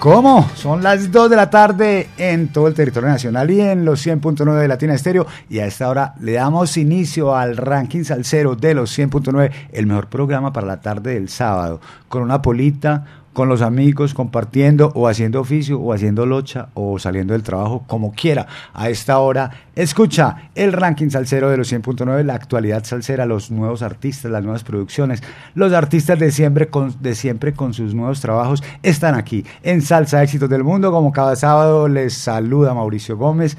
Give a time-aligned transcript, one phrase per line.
[0.00, 0.48] ¿Cómo?
[0.54, 4.58] Son las 2 de la tarde en todo el territorio nacional y en los 100.9
[4.58, 5.26] de Latina Estéreo.
[5.50, 10.08] Y a esta hora le damos inicio al ranking salsero de los 100.9, el mejor
[10.08, 15.40] programa para la tarde del sábado, con una polita, con los amigos, compartiendo o haciendo
[15.40, 18.46] oficio o haciendo locha o saliendo del trabajo, como quiera.
[18.74, 23.80] A esta hora, escucha el ranking salsero de los 100.9, la actualidad salsera, los nuevos
[23.80, 25.22] artistas, las nuevas producciones,
[25.54, 30.22] los artistas de siempre con, de siempre con sus nuevos trabajos están aquí en Salsa
[30.22, 30.92] Éxitos del Mundo.
[30.92, 33.56] Como cada sábado les saluda Mauricio Gómez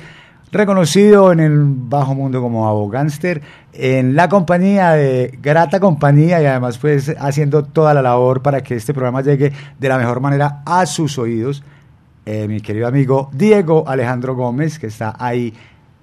[0.51, 3.41] reconocido en el bajo mundo como abogánster,
[3.73, 8.75] en la compañía de grata compañía y además pues haciendo toda la labor para que
[8.75, 11.63] este programa llegue de la mejor manera a sus oídos.
[12.25, 15.53] Eh, mi querido amigo Diego Alejandro Gómez, que está ahí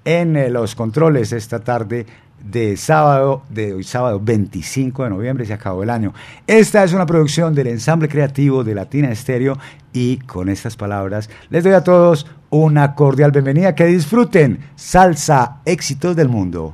[0.03, 2.05] en eh, los controles esta tarde
[2.43, 6.13] de sábado, de hoy sábado 25 de noviembre, se acabó el año.
[6.47, 9.57] Esta es una producción del ensamble creativo de Latina Estéreo
[9.93, 16.15] y con estas palabras les doy a todos una cordial bienvenida, que disfruten salsa éxitos
[16.15, 16.73] del mundo.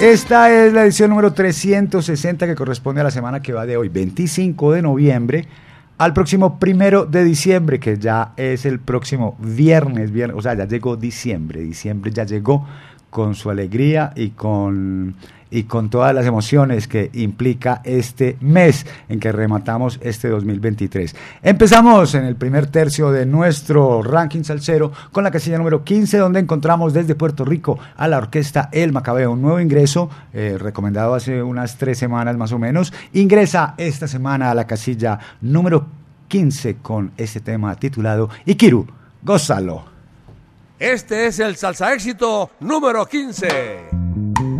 [0.00, 3.88] Esta es la edición número 360 que corresponde a la semana que va de hoy,
[3.88, 5.46] 25 de noviembre
[6.02, 10.66] al próximo primero de diciembre, que ya es el próximo viernes, viernes, o sea, ya
[10.66, 12.66] llegó diciembre, diciembre ya llegó
[13.08, 15.14] con su alegría y con,
[15.52, 21.14] y con todas las emociones que implica este mes en que rematamos este 2023.
[21.42, 26.40] Empezamos en el primer tercio de nuestro ranking salsero con la casilla número 15, donde
[26.40, 31.42] encontramos desde Puerto Rico a la orquesta El Macabeo, un nuevo ingreso eh, recomendado hace
[31.42, 32.92] unas tres semanas más o menos.
[33.12, 35.86] Ingresa esta semana a la casilla número
[36.28, 38.86] 15 con este tema titulado Ikiru,
[39.22, 39.84] gózalo.
[40.78, 44.51] Este es el salsa éxito número 15.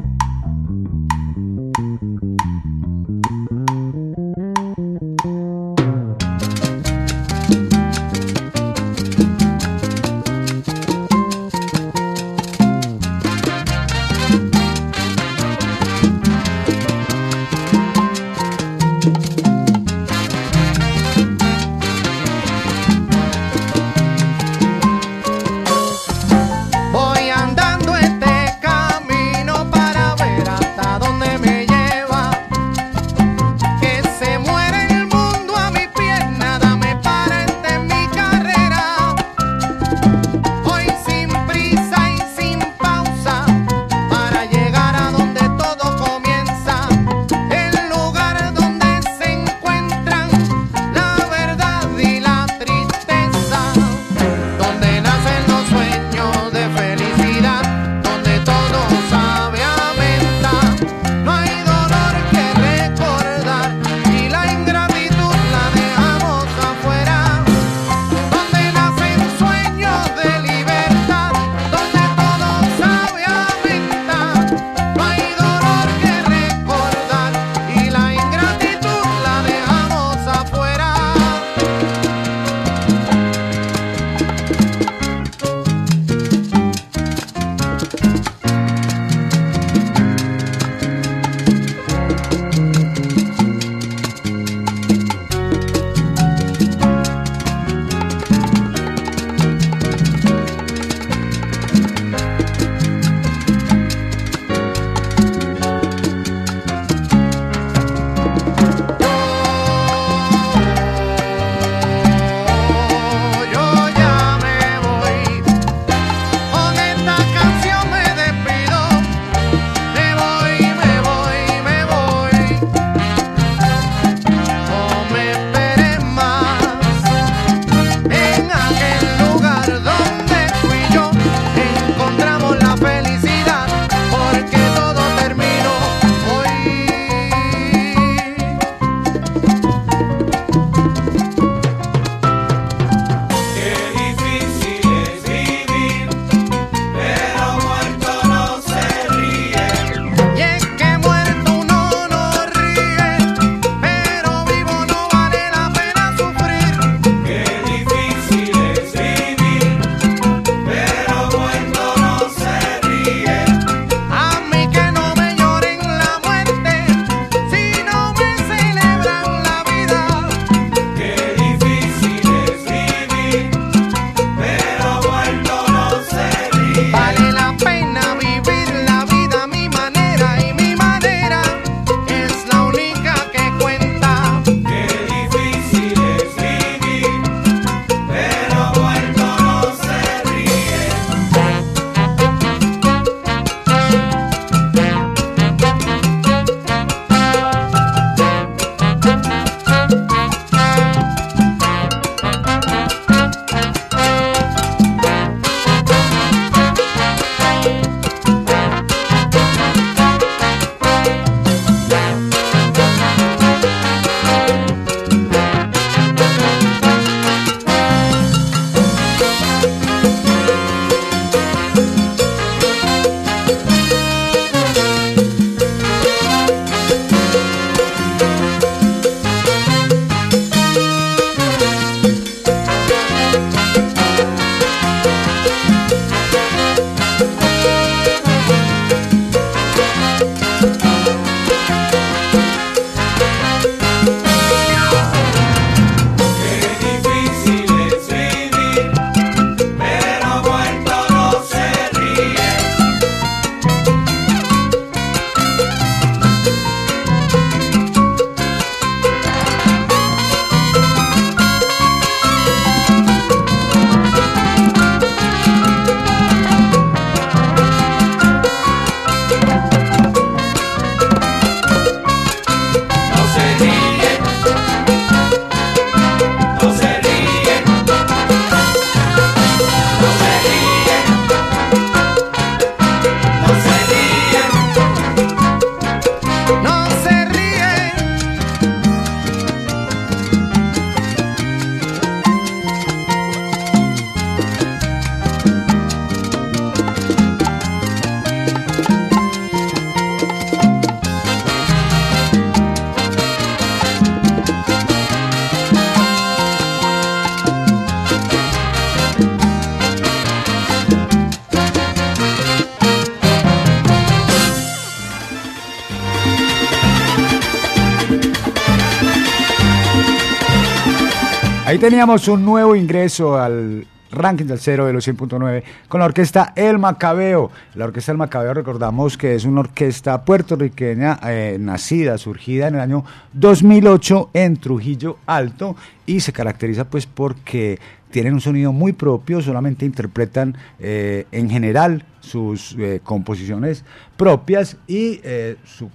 [321.83, 326.79] Teníamos un nuevo ingreso al ranking del cero de los 100.9 con la orquesta El
[326.79, 327.51] Macabeo.
[327.75, 332.83] La orquesta El Macabeo recordamos que es una orquesta puertorriqueña eh, nacida, surgida en el
[332.83, 335.75] año 2008 en Trujillo Alto
[336.07, 337.81] y se caracteriza pues porque
[338.13, 343.85] tienen un sonido muy propio, solamente interpretan eh, en general sus eh, composiciones
[344.17, 345.21] propias y
[345.65, 345.91] su,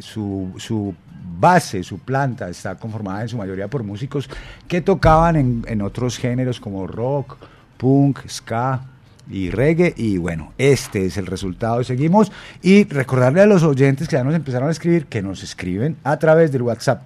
[0.00, 0.96] su, su
[1.42, 4.30] base, su planta, está conformada en su mayoría por músicos
[4.68, 7.36] que tocaban en, otros géneros como rock,
[7.76, 8.82] punk, ska,
[9.28, 9.92] y reggae.
[9.96, 11.82] Y bueno, este es el resultado.
[11.82, 12.30] Seguimos.
[12.62, 16.16] Y recordarle a los oyentes que ya nos empezaron a escribir, que nos escriben a
[16.16, 17.02] través del WhatsApp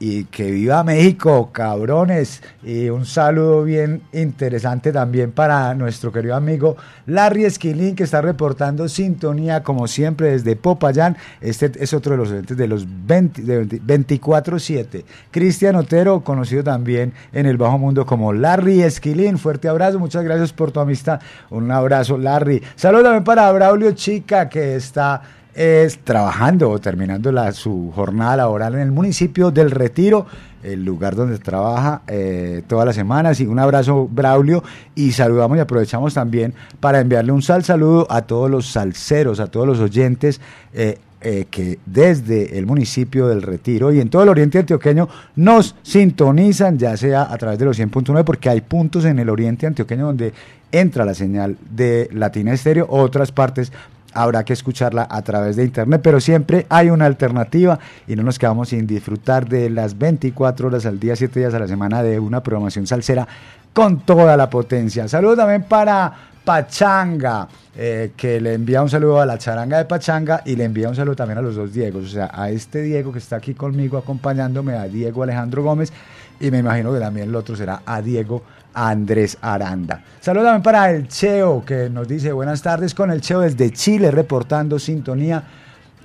[0.00, 2.42] y que viva México, cabrones.
[2.62, 6.76] Y un saludo bien interesante también para nuestro querido amigo
[7.06, 11.16] Larry Esquilín, que está reportando sintonía, como siempre, desde Popayán.
[11.40, 15.04] Este es otro de los oyentes de los 24-7.
[15.30, 19.38] Cristian Otero, conocido también en el bajo mundo como Larry Esquilín.
[19.38, 21.20] Fuerte abrazo, muchas gracias por tu amistad.
[21.50, 22.62] Un abrazo, Larry.
[22.76, 25.22] Saludos también para Braulio Chica, que está
[25.58, 30.24] es trabajando o terminando la, su jornada laboral en el municipio del Retiro,
[30.62, 33.40] el lugar donde trabaja eh, todas las semanas.
[33.40, 34.62] Y un abrazo, Braulio,
[34.94, 39.48] y saludamos y aprovechamos también para enviarle un sal saludo a todos los salseros, a
[39.48, 40.40] todos los oyentes.
[40.72, 45.74] Eh, eh, que desde el municipio del Retiro y en todo el oriente antioqueño nos
[45.82, 50.06] sintonizan, ya sea a través de los 100.9, porque hay puntos en el oriente antioqueño
[50.06, 50.32] donde
[50.70, 53.72] entra la señal de Latina Estéreo, otras partes
[54.12, 58.38] habrá que escucharla a través de internet, pero siempre hay una alternativa y no nos
[58.38, 62.18] quedamos sin disfrutar de las 24 horas al día, 7 días a la semana de
[62.18, 63.26] una programación salsera
[63.72, 65.06] con toda la potencia.
[65.08, 66.12] Saludos también para
[66.44, 67.46] Pachanga,
[67.76, 70.96] eh, que le envía un saludo a la charanga de Pachanga y le envía un
[70.96, 73.98] saludo también a los dos Diegos, o sea, a este Diego que está aquí conmigo
[73.98, 75.92] acompañándome, a Diego Alejandro Gómez,
[76.40, 78.42] y me imagino que también el otro será a Diego
[78.74, 80.02] Andrés Aranda.
[80.20, 84.10] Saludos también para el Cheo, que nos dice buenas tardes con el Cheo desde Chile,
[84.10, 85.42] reportando sintonía.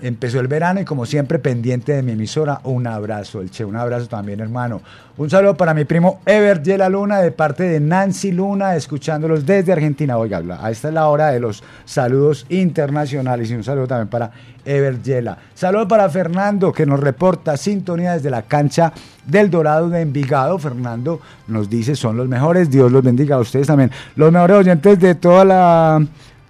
[0.01, 3.77] Empezó el verano y como siempre pendiente de mi emisora, un abrazo, el Cheo, un
[3.77, 4.81] abrazo también hermano.
[5.15, 9.71] Un saludo para mi primo Ever Yela Luna de parte de Nancy Luna, escuchándolos desde
[9.71, 10.17] Argentina.
[10.17, 14.31] Oiga, a esta es la hora de los saludos internacionales y un saludo también para
[14.65, 15.37] Ever Yela.
[15.53, 18.93] Saludo para Fernando que nos reporta sintonía desde la cancha
[19.25, 20.57] del Dorado de Envigado.
[20.59, 23.91] Fernando nos dice son los mejores, Dios los bendiga a ustedes también.
[24.15, 26.05] Los mejores oyentes de toda la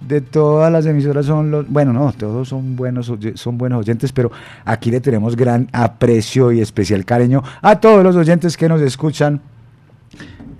[0.07, 4.31] de todas las emisoras son los, bueno, no, todos son buenos, son buenos oyentes, pero
[4.65, 9.41] aquí le tenemos gran aprecio y especial cariño a todos los oyentes que nos escuchan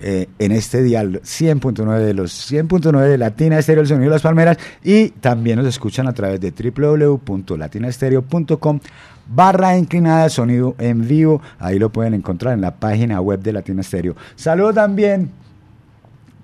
[0.04, 4.22] eh, en este dial 100.9 de los 100.9 de Latina Estéreo, el sonido de las
[4.22, 8.80] palmeras, y también nos escuchan a través de www.latinaestereo.com
[9.28, 13.82] barra inclinada sonido en vivo, ahí lo pueden encontrar en la página web de Latina
[13.82, 14.16] Estéreo.
[14.36, 15.32] Saludos también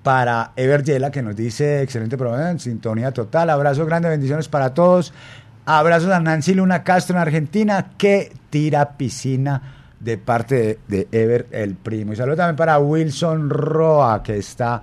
[0.03, 3.49] para Ever Yela, que nos dice excelente programa, en sintonía total.
[3.49, 5.13] Abrazo grande, bendiciones para todos.
[5.65, 11.75] Abrazos a Nancy Luna Castro en Argentina, que tira piscina de parte de, Ever, el
[11.75, 12.13] primo.
[12.13, 14.81] Y saludo también para Wilson Roa, que está.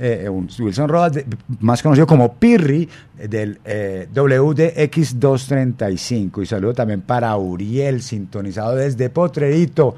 [0.00, 1.10] Eh, Wilson Roa,
[1.58, 6.42] más conocido como Pirri, del eh, WDX235.
[6.42, 9.96] Y saludo también para Uriel, sintonizado desde Potrerito.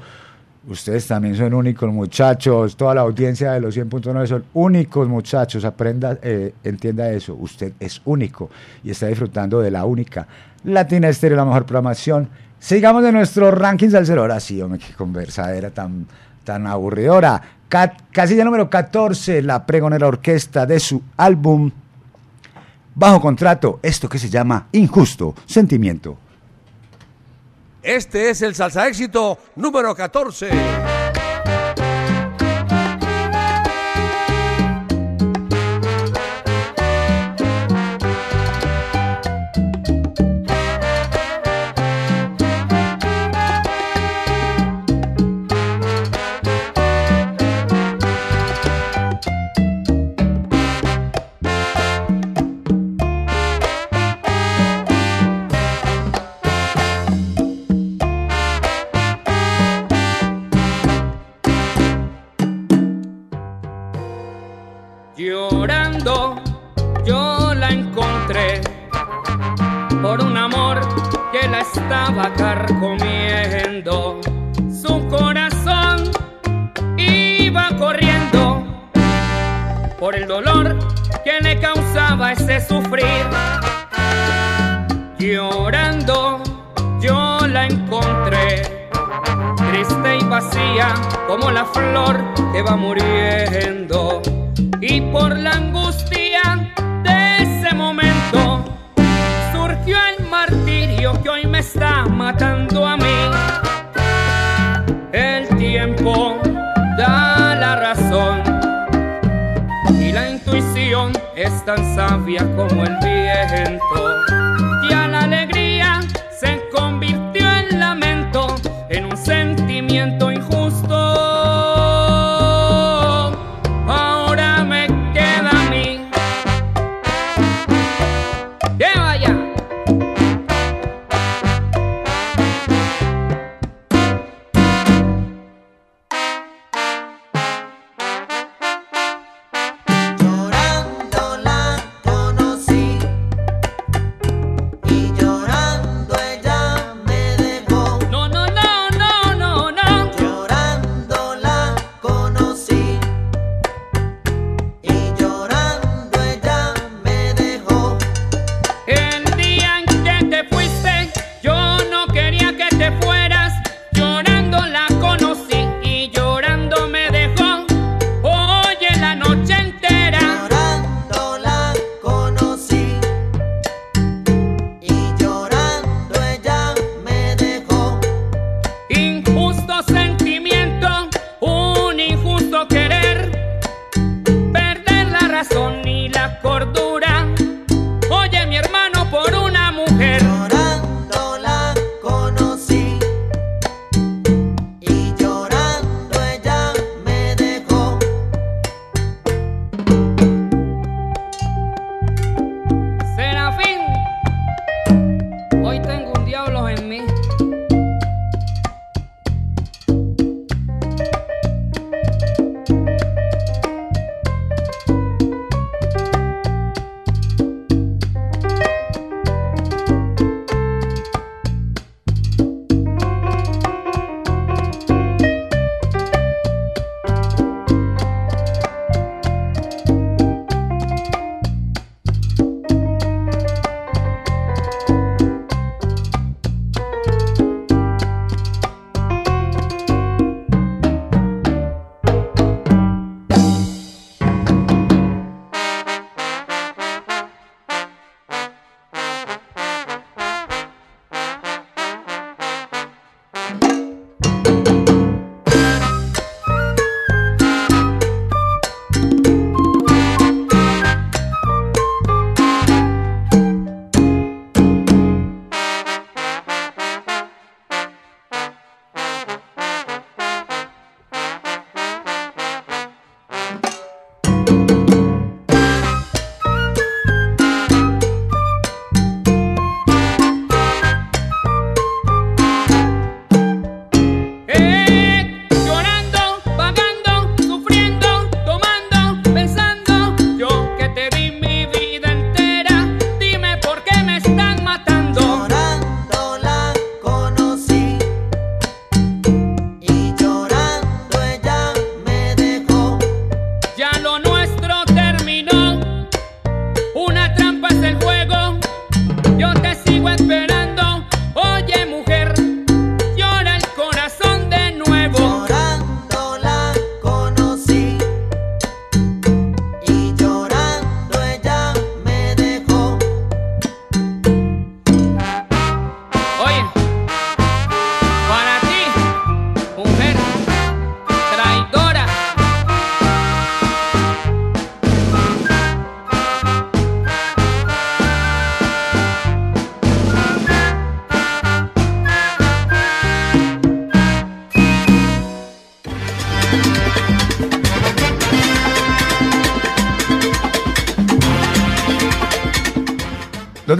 [0.67, 6.19] Ustedes también son únicos muchachos, toda la audiencia de los 100.9 son únicos muchachos, aprenda,
[6.21, 8.51] eh, entienda eso, usted es único
[8.83, 10.27] y está disfrutando de la única
[10.63, 12.29] Latina Estéreo, la mejor programación.
[12.61, 16.05] Sigamos de nuestro ranking salsero, ahora sí, hombre, qué conversadera tan,
[16.43, 17.41] tan aburridora.
[18.11, 21.71] casilla número 14, la pregonera orquesta de su álbum
[22.93, 26.19] Bajo Contrato, esto que se llama Injusto Sentimiento.
[27.81, 31.00] Este es el salsa éxito número 14.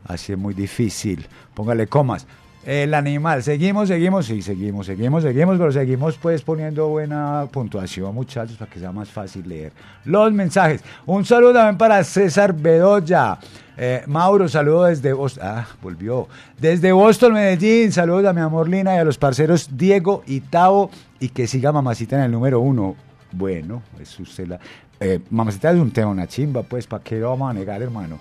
[0.05, 1.25] así es muy difícil.
[1.53, 2.25] Pónganle comas.
[2.65, 8.55] El animal, seguimos, seguimos, sí, seguimos, seguimos, seguimos, pero seguimos pues poniendo buena puntuación, muchachos,
[8.55, 9.73] para que sea más fácil leer
[10.05, 10.81] los mensajes.
[11.05, 13.37] Un saludo también para César Bedoya.
[13.75, 15.43] Eh, Mauro, saludo desde Boston.
[15.45, 16.29] Ah, volvió.
[16.57, 17.91] Desde Boston, Medellín.
[17.91, 20.89] Saludos a mi amor Lina y a los parceros Diego y Tavo.
[21.19, 22.95] Y que siga Mamacita en el número uno.
[23.33, 24.59] Bueno, es usted la.
[24.99, 28.19] Eh, mamacita es un tema, una chimba, pues, ¿para qué lo vamos a negar, hermano?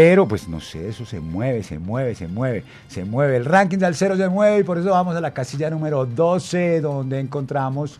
[0.00, 3.36] Pero, pues no sé, eso se mueve, se mueve, se mueve, se mueve.
[3.36, 6.80] El ranking del cero se mueve y por eso vamos a la casilla número 12,
[6.80, 7.98] donde encontramos.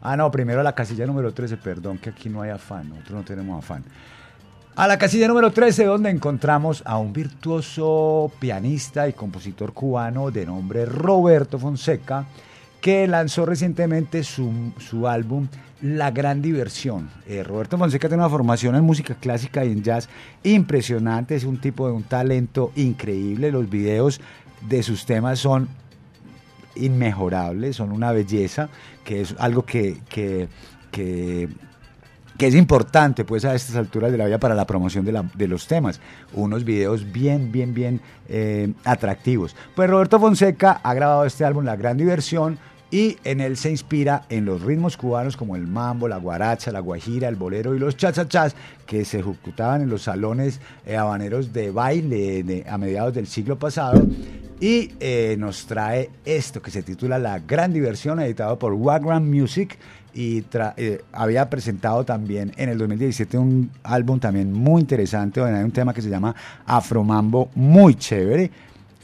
[0.00, 3.10] Ah, no, primero a la casilla número 13, perdón, que aquí no hay afán, nosotros
[3.10, 3.82] no tenemos afán.
[4.76, 10.46] A la casilla número 13, donde encontramos a un virtuoso pianista y compositor cubano de
[10.46, 12.24] nombre Roberto Fonseca,
[12.80, 15.48] que lanzó recientemente su, su álbum
[15.82, 17.10] La Gran Diversión.
[17.26, 20.08] Eh, Roberto Fonseca tiene una formación en música clásica y en jazz
[20.42, 24.20] impresionante, es un tipo de un talento increíble, los videos
[24.68, 25.68] de sus temas son
[26.74, 28.68] inmejorables, son una belleza,
[29.04, 30.48] que es algo que, que,
[30.90, 31.48] que
[32.46, 35.48] es importante pues a estas alturas de la vida para la promoción de, la, de
[35.48, 36.00] los temas.
[36.32, 39.56] Unos videos bien, bien, bien eh, atractivos.
[39.74, 42.58] Pues Roberto Fonseca ha grabado este álbum La Gran Diversión
[42.90, 46.80] y en él se inspira en los ritmos cubanos como el mambo, la guaracha, la
[46.80, 48.54] guajira, el bolero y los chachachás
[48.86, 54.06] que se ejecutaban en los salones eh, habaneros de baile a mediados del siglo pasado
[54.60, 59.76] y eh, nos trae esto que se titula La Gran Diversión, editado por Wagram Music
[60.14, 60.44] y
[60.76, 65.72] eh, había presentado también en el 2017 un álbum también muy interesante donde hay un
[65.72, 68.50] tema que se llama Afromambo muy chévere.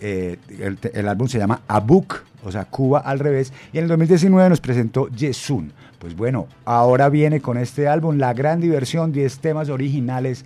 [0.01, 4.49] El, el, álbum se llama Abuk, o sea, Cuba al revés, y en el 2019
[4.49, 5.73] nos presentó Yesun.
[5.99, 10.45] Pues bueno, ahora viene con este álbum La Gran Diversión, 10 temas originales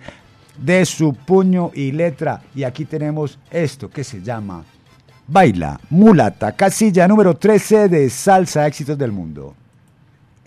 [0.57, 2.41] de su puño y letra.
[2.55, 4.63] Y aquí tenemos esto que se llama
[5.27, 9.55] Baila, Mulata, casilla número 13 de Salsa Éxitos del Mundo.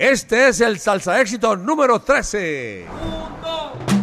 [0.01, 2.87] Este es el salsa éxito número 13.
[2.89, 4.00] Mulata,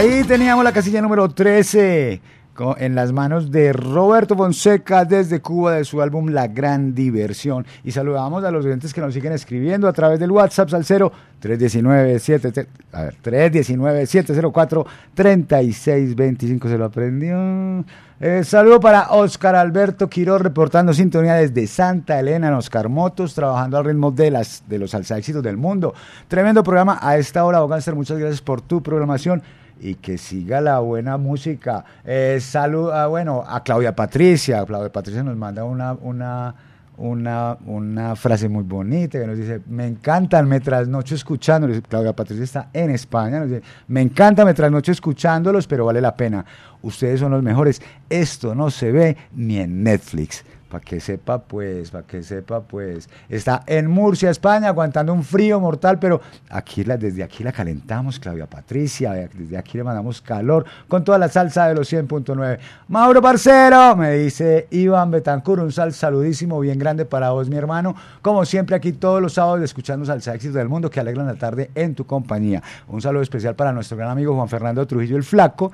[0.00, 2.22] Ahí teníamos la casilla número 13
[2.54, 7.66] co- en las manos de Roberto Fonseca desde Cuba de su álbum La Gran Diversión.
[7.84, 11.12] Y saludamos a los oyentes que nos siguen escribiendo a través del WhatsApp al 0
[11.40, 17.84] 319 7 a ver, 319 704 3625 se lo aprendió.
[18.20, 23.76] Eh, saludo para Oscar Alberto Quiroz reportando sintonía desde Santa Elena en Oscar Motos, trabajando
[23.76, 25.92] al ritmo de, las, de los salsa éxitos del mundo.
[26.26, 27.94] Tremendo programa a esta hora, Boganster.
[27.94, 29.42] Muchas gracias por tu programación
[29.80, 31.84] y que siga la buena música.
[32.04, 34.64] Eh, salud, ah, bueno, a Claudia Patricia.
[34.64, 36.54] Claudia Patricia nos manda una, una,
[36.98, 41.80] una, una frase muy bonita que nos dice, me encantan, me trasnocho escuchándolos.
[41.88, 46.14] Claudia Patricia está en España, nos dice, me encanta, me trasnocho escuchándolos, pero vale la
[46.14, 46.44] pena.
[46.82, 47.80] Ustedes son los mejores.
[48.08, 50.44] Esto no se ve ni en Netflix.
[50.70, 53.08] Para que sepa, pues, para que sepa, pues.
[53.28, 58.46] Está en Murcia, España, aguantando un frío mortal, pero aquí desde aquí la calentamos, Claudia
[58.46, 59.12] Patricia.
[59.12, 62.58] Desde aquí le mandamos calor con toda la salsa de los 100.9.
[62.86, 67.96] Mauro Parcero, me dice Iván Betancur, un sal saludísimo, bien grande para vos, mi hermano.
[68.22, 71.72] Como siempre, aquí todos los sábados escuchando Salsa Éxito del Mundo que alegran la tarde
[71.74, 72.62] en tu compañía.
[72.86, 75.72] Un saludo especial para nuestro gran amigo Juan Fernando Trujillo el Flaco.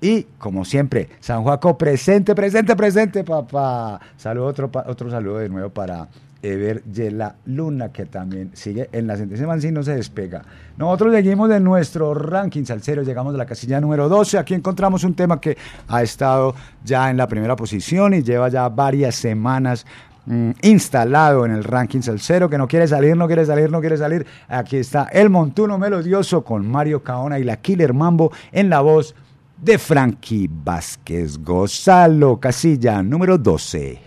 [0.00, 4.00] Y como siempre, San Juaco presente, presente, presente, papá.
[4.16, 6.08] Saludo, otro, otro saludo de nuevo para
[6.42, 10.42] Ever Yela Luna, que también sigue en la sentencia man sí no se despega.
[10.76, 14.38] Nosotros seguimos de nuestro ranking salsero, llegamos a la casilla número 12.
[14.38, 15.56] Aquí encontramos un tema que
[15.88, 19.84] ha estado ya en la primera posición y lleva ya varias semanas
[20.26, 23.96] mm, instalado en el ranking salsero, que no quiere salir, no quiere salir, no quiere
[23.96, 24.24] salir.
[24.46, 29.16] Aquí está el montuno melodioso con Mario Caona y la Killer Mambo en la voz
[29.60, 33.98] de Frankie Vázquez Gozalo, casilla número 12.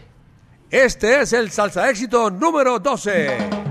[0.70, 3.71] Este es el salsa éxito número 12.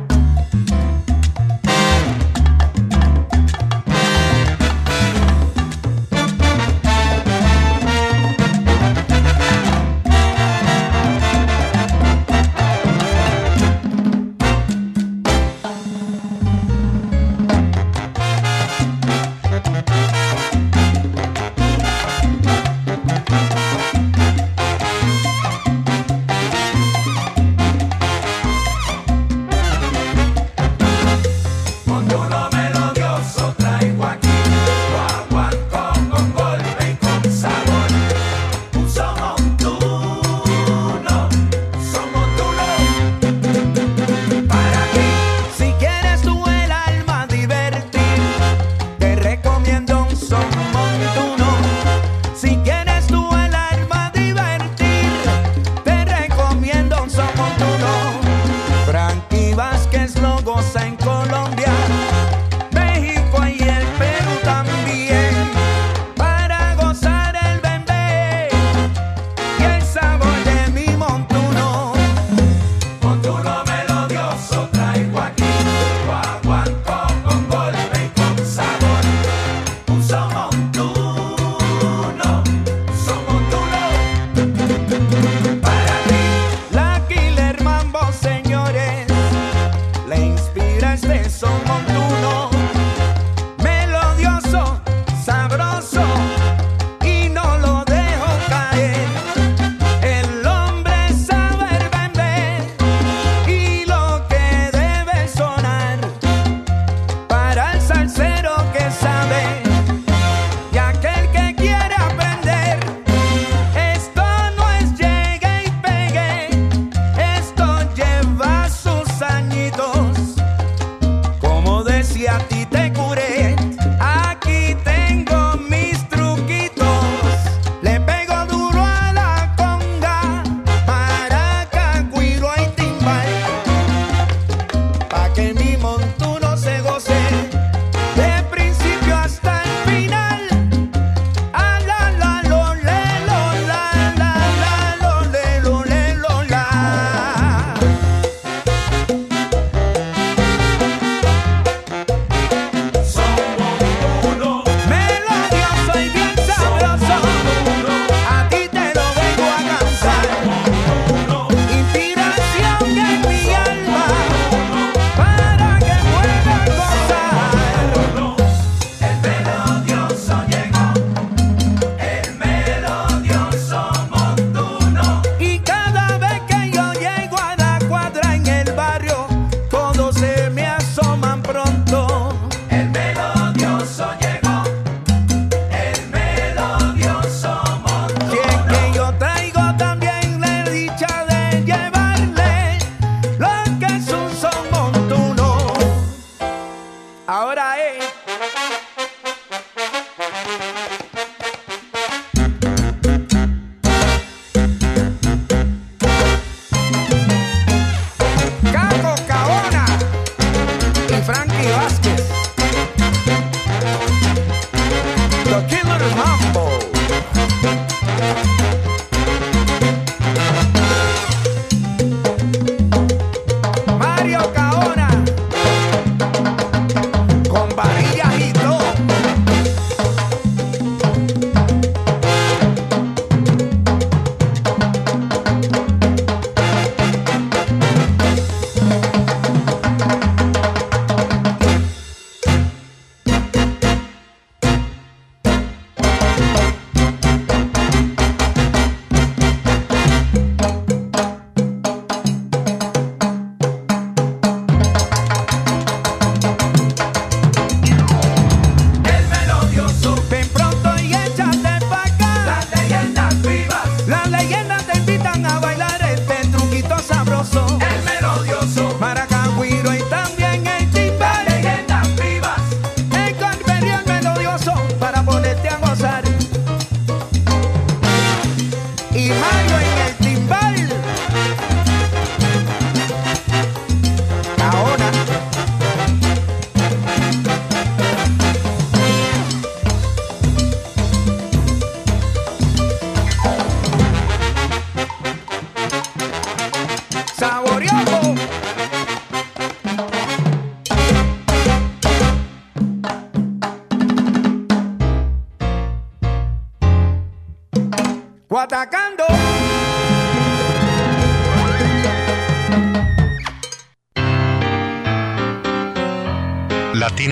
[215.91, 216.71] Killer Mambo.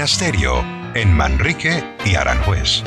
[0.09, 2.83] Latina Stereo en Manrique y Aranjuez.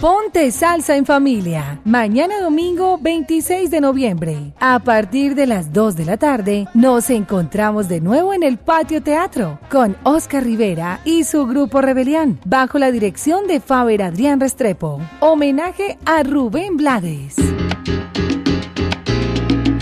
[0.00, 1.80] Ponte salsa en familia.
[1.84, 4.52] Mañana domingo 26 de noviembre.
[4.60, 9.02] A partir de las 2 de la tarde nos encontramos de nuevo en el Patio
[9.02, 15.00] Teatro con Oscar Rivera y su grupo Rebelión bajo la dirección de Faber Adrián Restrepo.
[15.20, 17.47] Homenaje a Rubén Blades.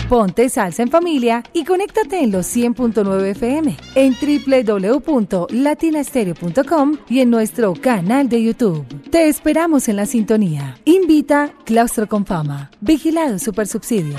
[0.09, 7.73] Ponte salsa en familia y conéctate en los 100.9 FM, en www.latinastereo.com y en nuestro
[7.73, 8.85] canal de YouTube.
[9.11, 10.77] Te esperamos en la sintonía.
[10.85, 12.71] Invita Claustro con Fama.
[12.79, 14.15] Vigilado Supersubsidio.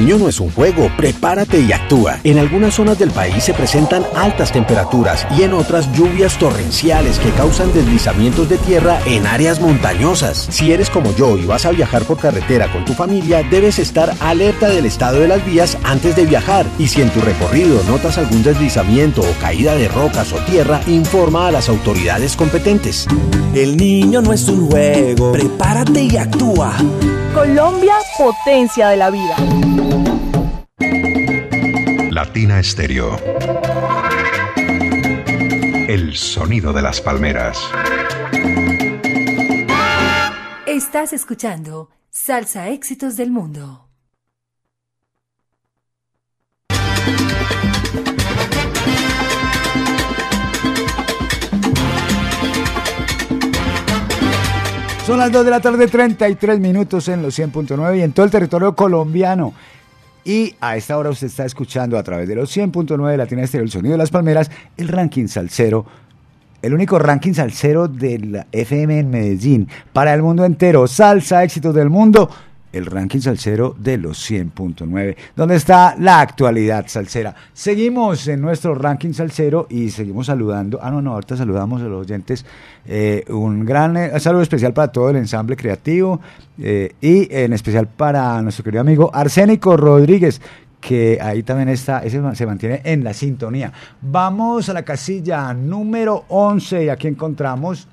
[0.00, 2.20] Niño no es un juego, prepárate y actúa.
[2.24, 7.30] En algunas zonas del país se presentan altas temperaturas y en otras lluvias torrenciales que
[7.30, 10.46] causan deslizamientos de tierra en áreas montañosas.
[10.50, 14.14] Si eres como yo y vas a viajar por carretera con tu familia, debes estar
[14.20, 16.66] alerta del estado de las vías antes de viajar.
[16.78, 21.48] Y si en tu recorrido notas algún deslizamiento o caída de rocas o tierra, informa
[21.48, 23.06] a las autoridades competentes.
[23.54, 26.72] El niño no es un juego, prepárate y actúa.
[27.34, 29.36] Colombia, potencia de la vida.
[32.22, 33.16] Latina Stereo.
[35.88, 37.58] El sonido de las palmeras.
[40.66, 43.88] Estás escuchando Salsa Éxitos del Mundo.
[55.06, 58.30] Son las 2 de la tarde, 33 minutos en los 100.9 y en todo el
[58.30, 59.54] territorio colombiano.
[60.24, 63.64] Y a esta hora usted está escuchando a través de los 100.9 de Latina Estéreo,
[63.64, 65.86] el sonido de las palmeras, el ranking salsero,
[66.62, 71.74] el único ranking salsero de la FM en Medellín, para el mundo entero, salsa éxitos
[71.74, 72.30] del mundo,
[72.72, 77.34] el ranking salsero de los 100.9, donde está la actualidad salsera.
[77.52, 82.06] Seguimos en nuestro ranking salsero y seguimos saludando, ah no, no, ahorita saludamos a los
[82.06, 82.44] oyentes,
[82.86, 86.20] eh, un gran eh, saludo especial para todo el ensamble creativo
[86.58, 90.40] eh, y en especial para nuestro querido amigo Arsénico Rodríguez,
[90.80, 93.72] que ahí también está, ese se mantiene en la sintonía.
[94.00, 97.86] Vamos a la casilla número 11 y aquí encontramos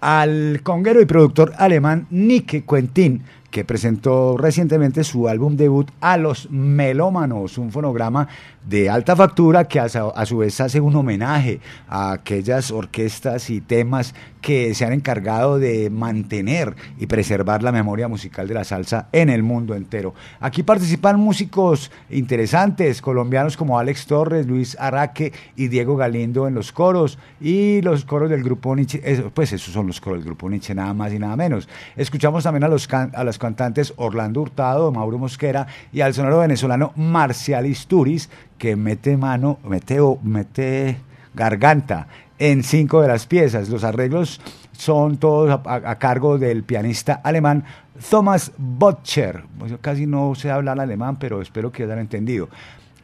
[0.00, 6.50] al conguero y productor alemán Nick Quentin, que presentó recientemente su álbum debut A los
[6.50, 8.28] Melómanos, un fonograma
[8.68, 14.14] de alta factura que a, su vez hace un homenaje a aquellas orquestas y temas
[14.40, 19.28] que se han encargado de mantener y preservar la memoria musical de la salsa en
[19.28, 20.14] el mundo entero.
[20.40, 26.72] Aquí participan músicos interesantes, colombianos como Alex Torres, Luis Araque y Diego Galindo en los
[26.72, 29.00] coros y los coros del grupo Nietzsche,
[29.34, 31.68] pues esos son los coros del grupo Nietzsche, nada más y nada menos.
[31.96, 37.66] Escuchamos también a, los a cantantes Orlando Hurtado, Mauro Mosquera y al sonero venezolano Marcial
[37.66, 40.98] Isturiz, que mete mano, mete, o- mete
[41.34, 42.06] garganta
[42.38, 43.68] en cinco de las piezas.
[43.68, 44.40] Los arreglos
[44.72, 47.64] son todos a, cargo del pianista alemán
[48.08, 49.42] Thomas Butcher.
[49.58, 52.48] Pues yo casi no sé hablar alemán, pero espero que hayan entendido.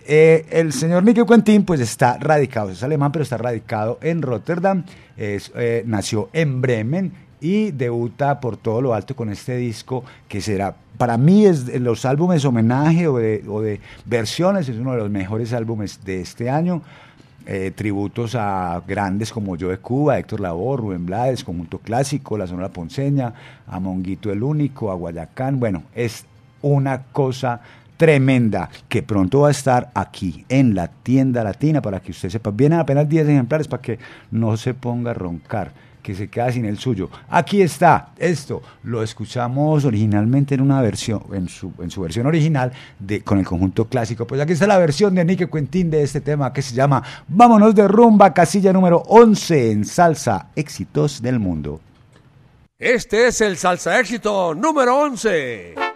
[0.08, 4.84] Eh, el señor Nicky Quentin pues está radicado, es alemán, pero está radicado en Rotterdam,
[5.16, 10.74] eh, nació en Bremen y debuta por todo lo alto con este disco que será,
[10.96, 15.10] para mí es los álbumes homenaje o de, o de versiones, es uno de los
[15.10, 16.82] mejores álbumes de este año.
[17.48, 22.48] Eh, tributos a grandes como Yo de Cuba, Héctor Labor, Rubén Blades, Conjunto Clásico, La
[22.48, 23.32] Sonora Ponceña,
[23.68, 25.60] a Monguito el Único, a Guayacán.
[25.60, 26.24] Bueno, es
[26.60, 27.60] una cosa
[27.96, 32.50] tremenda que pronto va a estar aquí en la tienda latina para que usted sepa.
[32.50, 33.98] Vienen apenas 10 ejemplares para que
[34.30, 35.72] no se ponga a roncar,
[36.06, 37.10] que se queda sin el suyo.
[37.28, 42.70] Aquí está, esto lo escuchamos originalmente en una versión, en su, en su versión original
[43.00, 44.24] de, con el conjunto clásico.
[44.24, 47.74] Pues aquí está la versión de Nicky Quentin de este tema que se llama Vámonos
[47.74, 51.80] de rumba, casilla número 11 en salsa, éxitos del mundo.
[52.78, 55.95] Este es el salsa éxito número 11.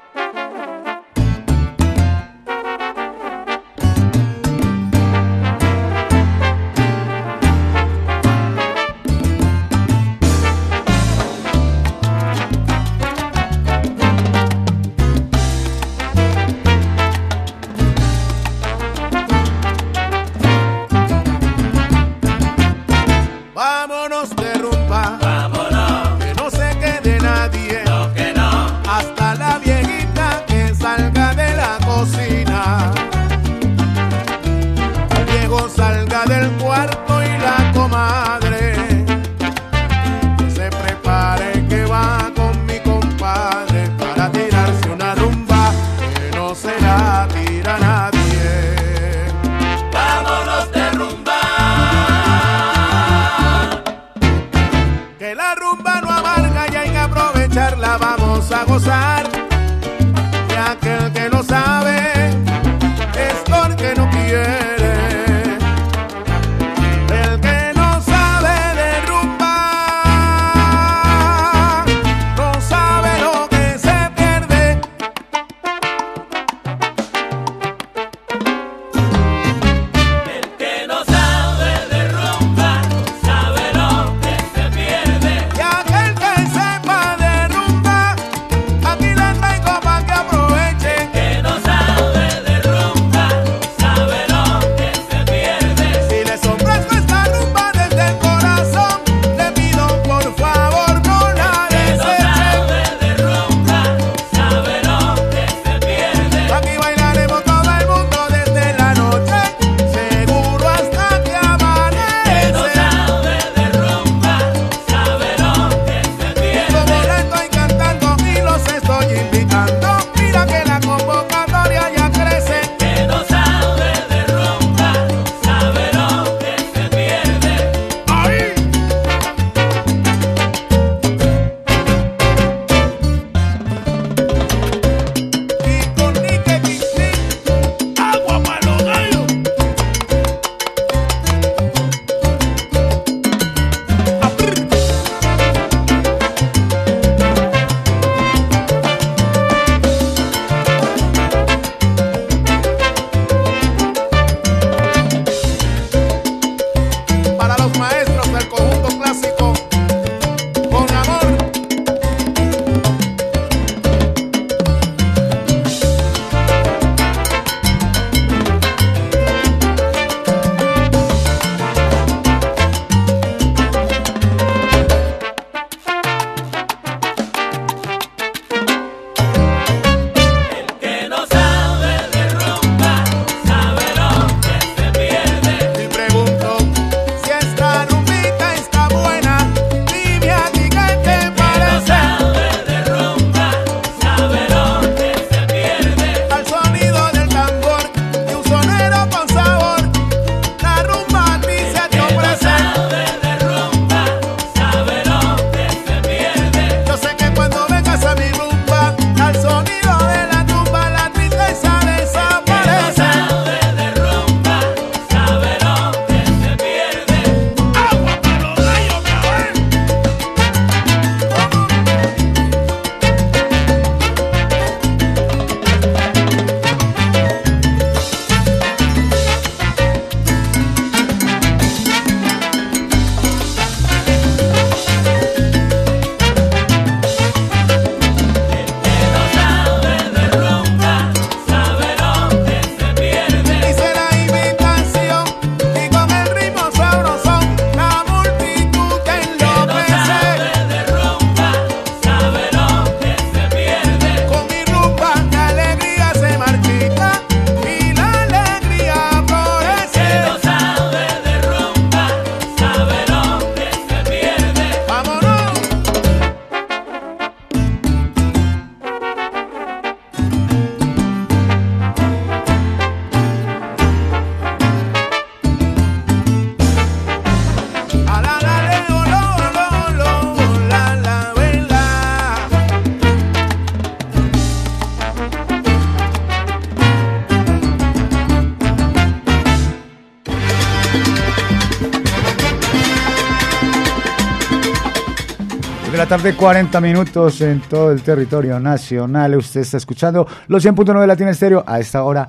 [296.11, 299.36] Tarde, 40 minutos en todo el territorio nacional.
[299.36, 302.28] Usted está escuchando los 100.9 de Latina Estéreo a esta hora.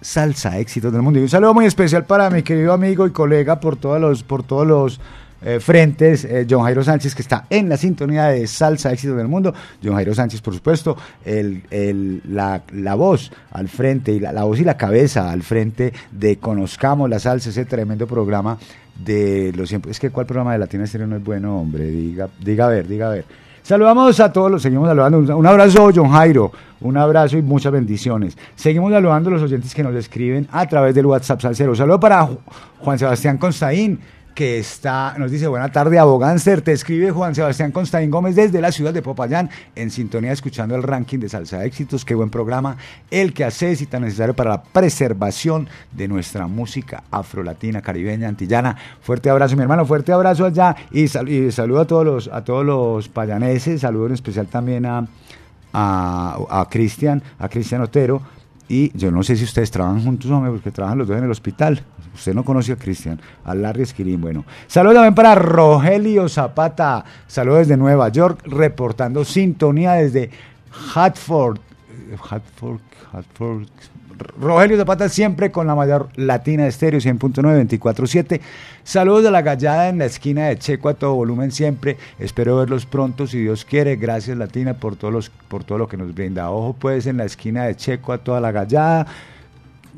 [0.00, 1.18] Salsa, éxitos del mundo.
[1.18, 4.44] Y un saludo muy especial para mi querido amigo y colega por todos los, por
[4.44, 5.00] todos los
[5.42, 9.26] eh, frentes, eh, John Jairo Sánchez, que está en la sintonía de Salsa, éxitos del
[9.26, 9.52] mundo.
[9.82, 14.44] John Jairo Sánchez, por supuesto, el, el- la, la voz al frente, y la, la
[14.44, 18.56] voz y la cabeza al frente de Conozcamos la Salsa, ese tremendo programa
[19.06, 19.90] de los siempre.
[19.92, 21.84] Es que cuál programa de Latina Estéreo no es bueno, hombre.
[21.86, 23.24] Diga, diga a ver, diga a ver.
[23.62, 25.18] Saludamos a todos los, seguimos saludando.
[25.18, 26.52] Un- Un abrazo, John Jairo.
[26.80, 28.36] Un abrazo y muchas bendiciones.
[28.54, 31.74] Seguimos saludando a los oyentes que nos escriben a través del WhatsApp Salcero.
[31.74, 32.38] Saludo para Ju-
[32.80, 33.98] Juan Sebastián Constaín,
[34.36, 36.60] que está, nos dice buena tarde, Abogánster.
[36.60, 40.82] Te escribe Juan Sebastián Constaín Gómez desde la ciudad de Popayán, en sintonía escuchando el
[40.82, 42.04] ranking de Salsa Éxitos.
[42.04, 42.76] Qué buen programa,
[43.10, 48.76] el que haces y tan necesario para la preservación de nuestra música afrolatina, caribeña, antillana.
[49.00, 52.44] Fuerte abrazo, mi hermano, fuerte abrazo allá y, sal- y saludo a todos los, a
[52.44, 55.06] todos los payaneses, saludo en especial también a,
[55.72, 58.20] a Cristian, a Cristian Otero.
[58.68, 61.30] Y yo no sé si ustedes trabajan juntos, hombre, porque trabajan los dos en el
[61.30, 61.82] hospital.
[62.16, 64.20] Usted no conoce a Cristian, a Larry Esquirín.
[64.20, 67.04] Bueno, saludos también para Rogelio Zapata.
[67.26, 70.30] Saludos desde Nueva York, reportando sintonía desde
[70.94, 71.58] Hartford.
[72.30, 72.80] Hartford,
[73.12, 73.66] Hartford.
[74.40, 78.40] Rogelio Zapata siempre con la mayor latina de estéreo 100.9 24-7.
[78.82, 81.98] Saludos de la gallada en la esquina de Checo a todo volumen siempre.
[82.18, 83.96] Espero verlos pronto si Dios quiere.
[83.96, 86.50] Gracias Latina por, todos los, por todo lo que nos brinda.
[86.50, 89.06] Ojo pues en la esquina de Checo a toda la gallada.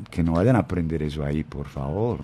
[0.09, 2.19] Que no vayan a aprender eso ahí, por favor.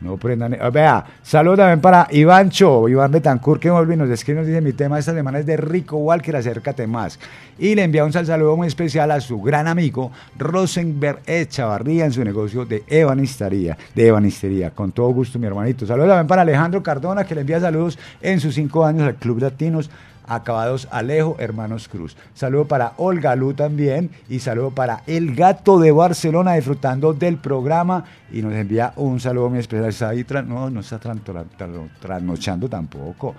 [0.00, 0.54] No prendan.
[0.60, 4.60] ah, Vea, saludos también para Ivancho, Iván Betancourt, que vuelve y nos escribe, nos dice,
[4.60, 7.18] mi tema esta semana es de Rico Walker, acércate más.
[7.58, 12.12] Y le envía un sal- saludo muy especial a su gran amigo Rosenberg Echavarría en
[12.12, 14.72] su negocio de ebanistería, de ebanistería.
[14.72, 15.86] Con todo gusto, mi hermanito.
[15.86, 19.38] Saludos también para Alejandro Cardona, que le envía saludos en sus cinco años al Club
[19.40, 19.88] Latinos.
[20.26, 22.16] Acabados Alejo Hermanos Cruz.
[22.34, 28.04] Saludo para Olga Lu también y saludo para El Gato de Barcelona disfrutando del programa
[28.32, 29.88] y nos envía un saludo muy especial.
[29.88, 33.34] Está ahí no, no está trasnochando tampoco.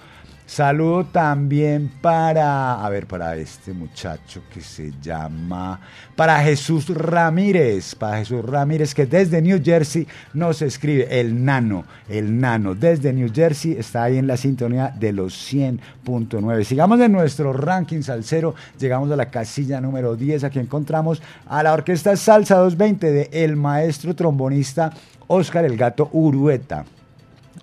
[0.48, 5.80] Saludo también para, a ver, para este muchacho que se llama,
[6.16, 12.40] para Jesús Ramírez, para Jesús Ramírez que desde New Jersey nos escribe, el nano, el
[12.40, 16.64] nano, desde New Jersey está ahí en la sintonía de los 100.9.
[16.64, 21.74] Sigamos en nuestro ranking salsero, llegamos a la casilla número 10, aquí encontramos a la
[21.74, 24.92] orquesta Salsa 220 de el maestro trombonista
[25.28, 26.86] Oscar el Gato Urueta.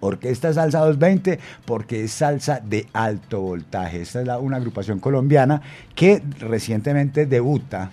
[0.03, 4.03] Orquesta Salsa 220 porque es salsa de alto voltaje.
[4.03, 5.62] Esta es la- una agrupación colombiana
[5.94, 7.90] que recientemente debuta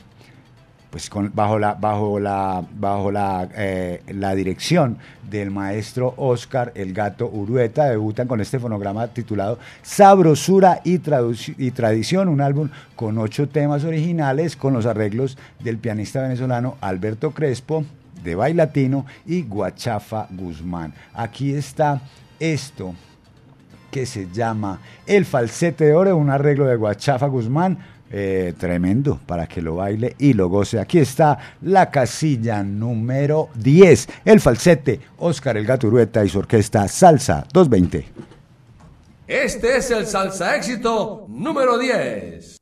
[0.90, 4.98] pues con- bajo la bajo la bajo la, eh, la dirección
[5.30, 12.42] del maestro Oscar el Gato Urueta debutan con este fonograma titulado Sabrosura y, Tradición, un
[12.42, 17.84] álbum con ocho temas originales con los arreglos del pianista venezolano Alberto Crespo
[18.24, 20.94] de Bailatino y Guachafa Guzmán.
[21.14, 22.02] Aquí está
[22.40, 22.94] esto
[23.92, 27.78] que se llama El Falsete de Oro, un arreglo de Guachafa Guzmán.
[28.12, 30.80] eh, tremendo para que lo baile y lo goce.
[30.80, 34.10] Aquí está la casilla número 10.
[34.26, 38.08] El falsete, Oscar el Gato Urueta y su orquesta Salsa 220.
[39.28, 42.58] Este es el salsa éxito número 10.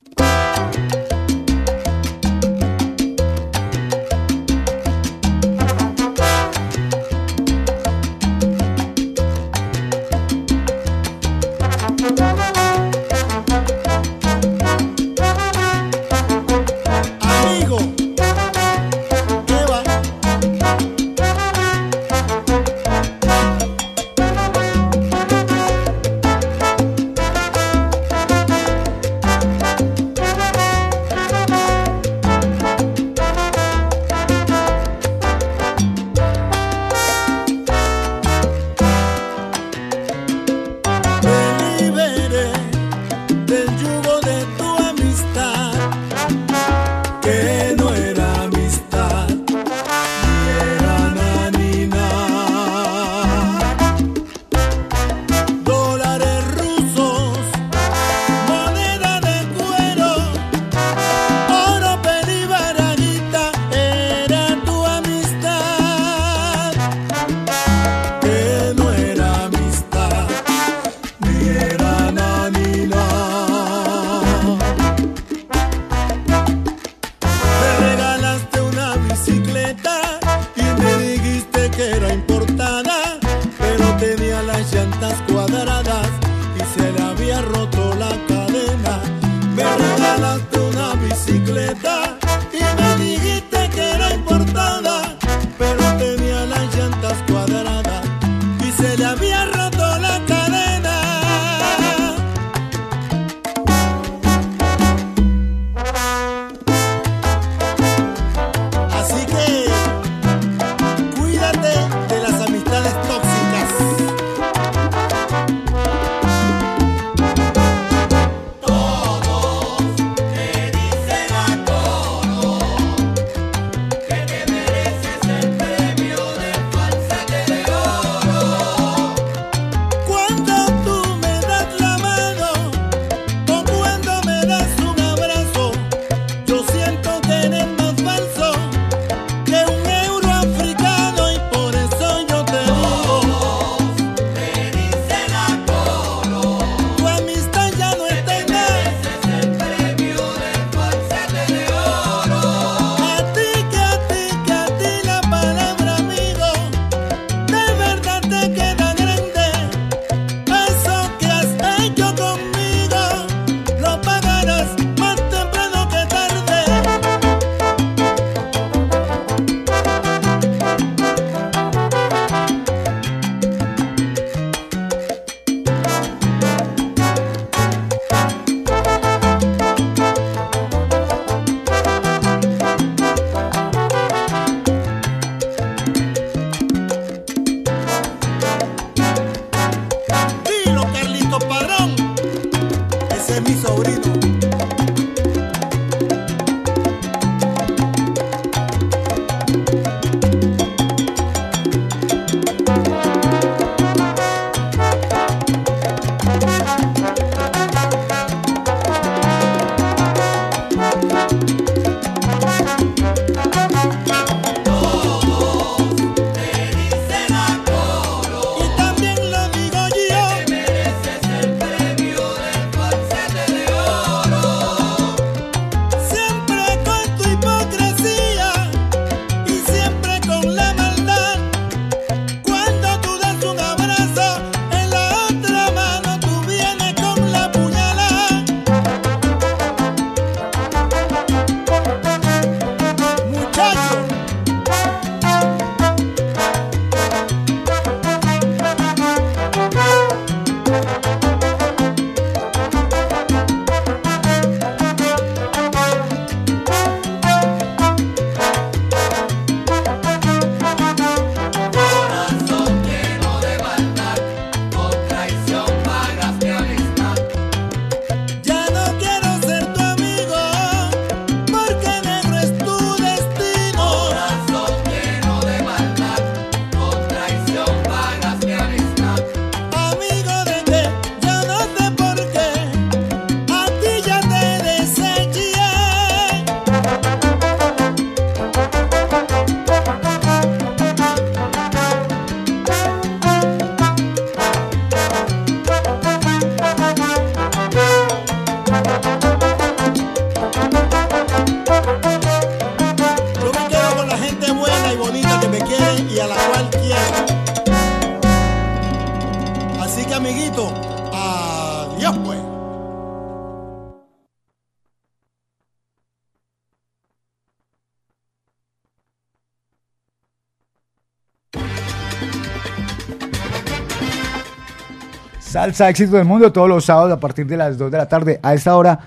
[325.67, 328.39] Salsa Éxito del Mundo todos los sábados a partir de las 2 de la tarde.
[328.41, 328.99] A esta hora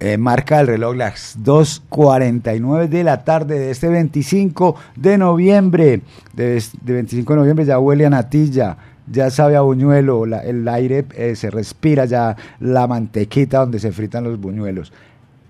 [0.00, 6.00] eh, marca el reloj las 2.49 de la tarde de este 25 de noviembre.
[6.32, 8.76] De, de 25 de noviembre ya huele a natilla,
[9.06, 14.24] ya sabe a buñuelo, el aire eh, se respira ya la mantequita donde se fritan
[14.24, 14.92] los buñuelos.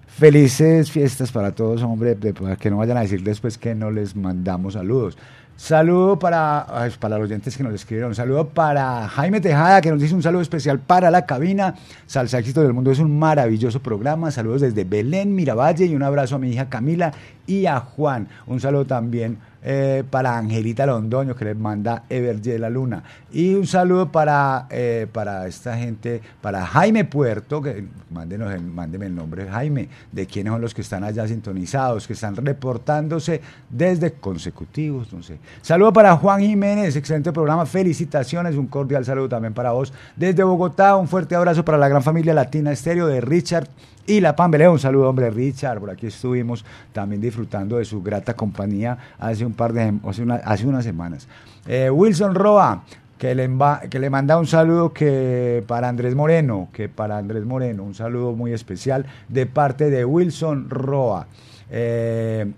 [0.09, 4.15] Felices fiestas para todos, hombre, para que no vayan a decir después que no les
[4.15, 5.17] mandamos saludos.
[5.57, 6.67] Saludo para,
[7.01, 8.15] para los oyentes que nos escribieron.
[8.15, 11.75] Saludo para Jaime Tejada, que nos dice un saludo especial para la cabina.
[12.07, 14.31] Salsa Éxito del Mundo es un maravilloso programa.
[14.31, 17.13] Saludos desde Belén, Miravalle y un abrazo a mi hija Camila
[17.47, 18.29] y a Juan.
[18.47, 19.39] Un saludo también
[19.69, 23.03] eh, para Angelita Londoño, que les manda Everge la Luna.
[23.33, 29.07] Y un saludo para, eh, para esta gente, para Jaime Puerto, que mándenos el, mándeme
[29.07, 34.13] el nombre, Jaime, de quiénes son los que están allá sintonizados, que están reportándose desde
[34.13, 35.13] consecutivos.
[35.13, 35.41] No sé.
[35.63, 39.93] Saludo para Juan Jiménez, excelente programa, felicitaciones, un cordial saludo también para vos.
[40.15, 43.67] Desde Bogotá, un fuerte abrazo para la gran familia Latina Estéreo de Richard
[44.07, 44.71] y la Pambelea.
[44.71, 45.81] Un saludo, hombre, Richard.
[45.81, 50.37] Por aquí estuvimos también disfrutando de su grata compañía hace un par de hace, una-
[50.37, 51.27] hace unas semanas.
[51.67, 52.83] Eh, Wilson Roa,
[53.19, 53.51] que le,
[53.91, 58.33] que le manda un saludo que para Andrés Moreno, que para Andrés Moreno, un saludo
[58.33, 61.27] muy especial de parte de Wilson Roa.
[61.71, 62.53] Eh,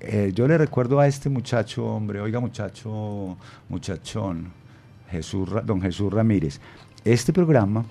[0.00, 3.36] eh, yo le recuerdo a este muchacho, hombre, oiga muchacho,
[3.68, 4.48] muchachón,
[5.10, 6.60] Jesús, don Jesús Ramírez.
[7.04, 7.84] Este programa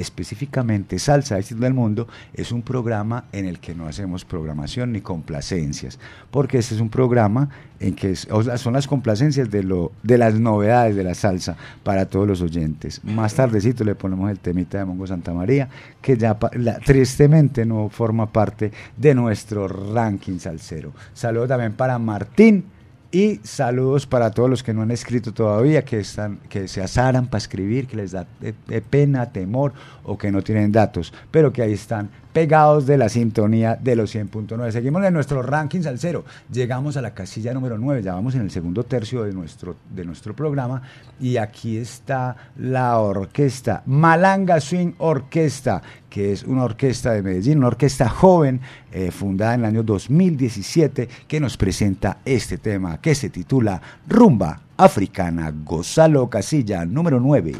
[0.00, 5.98] específicamente Salsa del Mundo, es un programa en el que no hacemos programación ni complacencias,
[6.30, 7.48] porque este es un programa
[7.78, 12.26] en que son las complacencias de, lo, de las novedades de la salsa para todos
[12.26, 13.02] los oyentes.
[13.04, 15.68] Más tardecito le ponemos el temita de Mongo Santa María,
[16.00, 16.38] que ya
[16.84, 20.92] tristemente no forma parte de nuestro ranking salsero.
[21.14, 22.64] Saludos también para Martín.
[23.12, 27.26] Y saludos para todos los que no han escrito todavía, que están, que se azaran
[27.26, 29.72] para escribir, que les da eh, eh, pena, temor
[30.04, 34.14] o que no tienen datos, pero que ahí están pegados de la sintonía de los
[34.14, 34.70] 100.9.
[34.70, 36.24] Seguimos en nuestro ranking salsero.
[36.52, 40.04] Llegamos a la casilla número 9, ya vamos en el segundo tercio de nuestro, de
[40.04, 40.82] nuestro programa
[41.20, 47.68] y aquí está la orquesta Malanga Swing Orquesta, que es una orquesta de Medellín, una
[47.68, 48.60] orquesta joven
[48.92, 54.60] eh, fundada en el año 2017 que nos presenta este tema que se titula Rumba
[54.76, 55.52] Africana.
[55.64, 57.54] Gonzalo Casilla, número 9.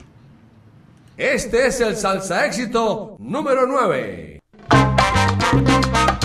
[1.16, 4.39] Este es el salsa éxito número 9.
[5.52, 6.19] Thank you.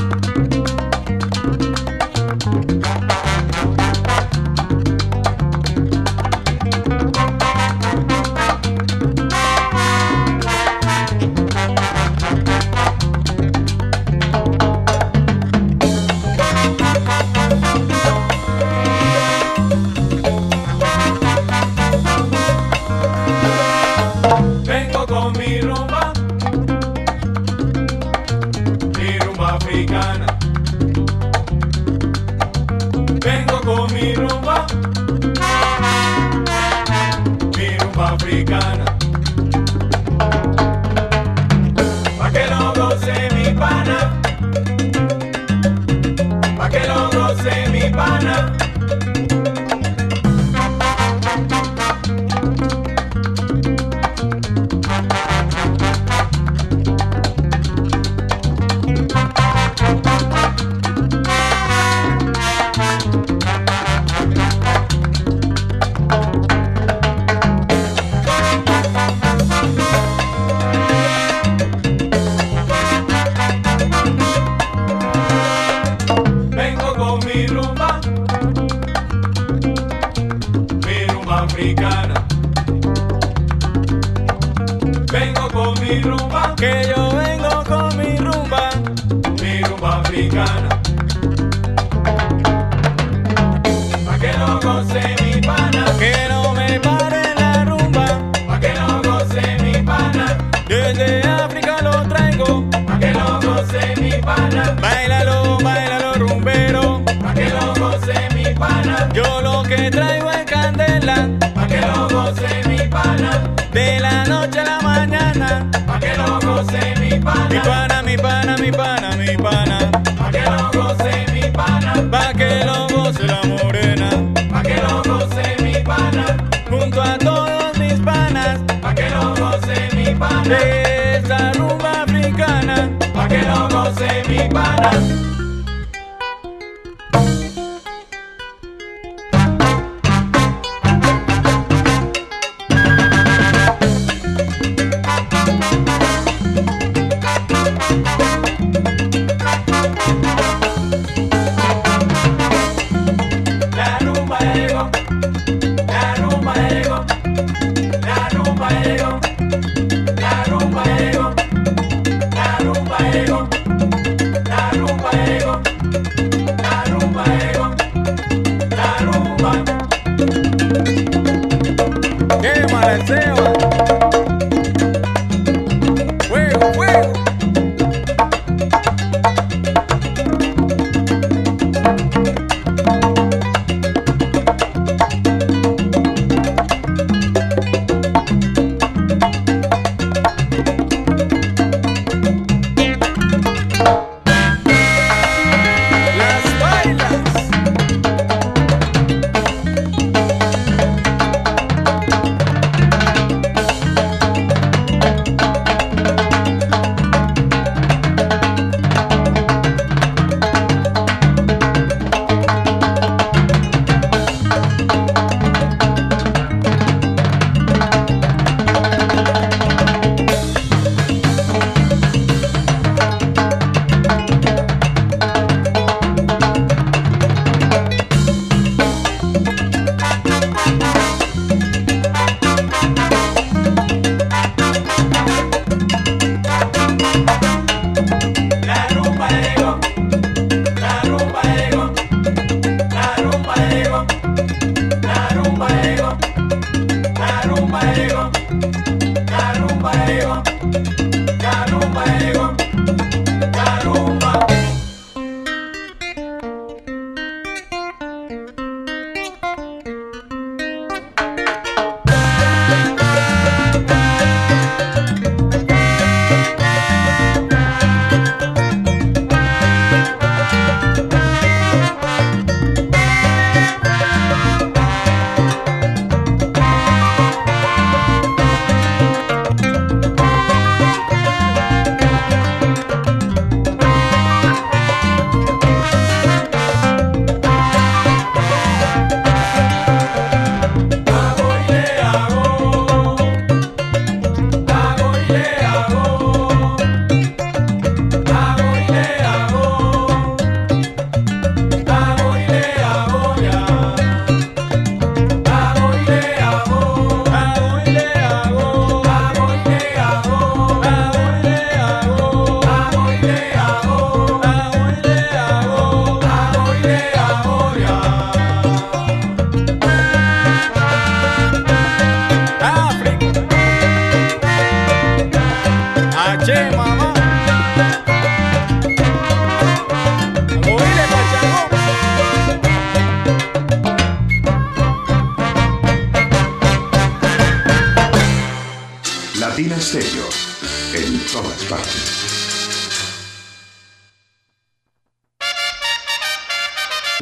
[134.56, 135.05] Goce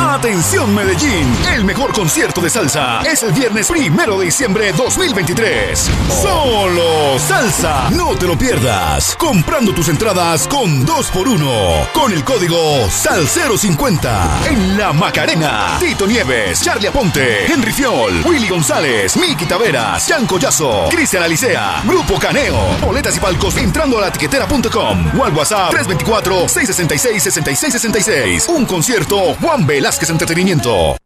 [0.00, 5.90] Atención Medellín, el mejor concierto de salsa es el viernes primero de diciembre 2023.
[6.22, 9.16] Solo salsa, no te lo pierdas.
[9.16, 15.76] Comprando tus entradas con 2x1 con el código SALCERO50 en La Macarena.
[15.80, 22.20] Tito Nieves, Charlie Aponte, Henry Fiol, Willy González, Miki Taveras, Jan Collazo, Cristian Alicea, Grupo
[22.20, 22.56] Caneo.
[22.80, 28.48] Boletas y palcos entrando a la tiquetera.com o al WhatsApp 324-666-6666.
[28.48, 30.96] Un concierto Juan Velázquez Entretenimiento.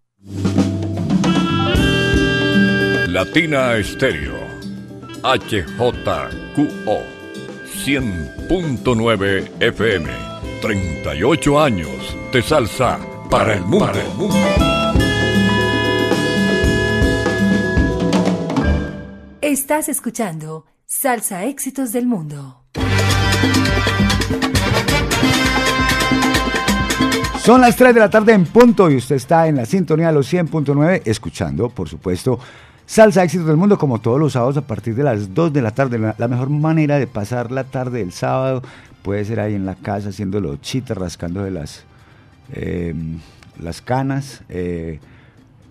[3.06, 4.34] Latina Estéreo.
[5.22, 7.02] HJQO.
[7.84, 10.10] 100.9 FM.
[10.60, 12.98] 38 años de salsa
[13.30, 13.92] para el mundo.
[19.40, 22.61] Estás escuchando Salsa Éxitos del Mundo.
[27.42, 30.12] Son las 3 de la tarde en punto y usted está en la sintonía de
[30.12, 32.38] los 100.9 escuchando, por supuesto,
[32.86, 35.72] Salsa Éxitos del Mundo como todos los sábados a partir de las 2 de la
[35.72, 35.98] tarde.
[35.98, 38.62] La, la mejor manera de pasar la tarde del sábado
[39.02, 41.82] puede ser ahí en la casa haciendo los chitas, rascando de las,
[42.52, 42.94] eh,
[43.60, 44.42] las canas.
[44.48, 45.00] eh,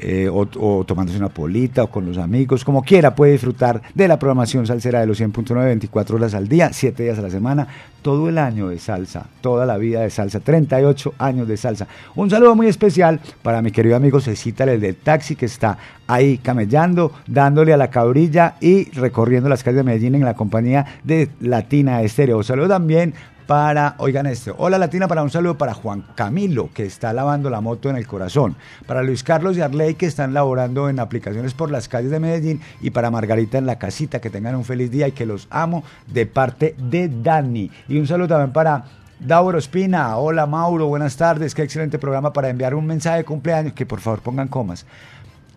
[0.01, 4.07] eh, o, o tomándose una polita o con los amigos, como quiera, puede disfrutar de
[4.07, 7.67] la programación salsera de los 100.9 24 horas al día, 7 días a la semana,
[8.01, 11.87] todo el año de salsa, toda la vida de salsa, 38 años de salsa.
[12.15, 15.77] Un saludo muy especial para mi querido amigo Cecita, el del taxi, que está
[16.07, 20.85] ahí camellando, dándole a la cabrilla y recorriendo las calles de Medellín en la compañía
[21.03, 22.43] de Latina Estéreo.
[22.43, 23.13] Saludo también
[23.51, 27.59] para, oigan esto, hola Latina, para un saludo para Juan Camilo, que está lavando la
[27.59, 28.55] moto en el corazón,
[28.87, 32.61] para Luis Carlos y Arley, que están laborando en aplicaciones por las calles de Medellín,
[32.79, 35.83] y para Margarita en la casita, que tengan un feliz día y que los amo
[36.07, 37.69] de parte de Dani.
[37.89, 38.85] Y un saludo también para
[39.19, 43.73] Dauro Espina, hola Mauro, buenas tardes, qué excelente programa para enviar un mensaje de cumpleaños,
[43.73, 44.85] que por favor pongan comas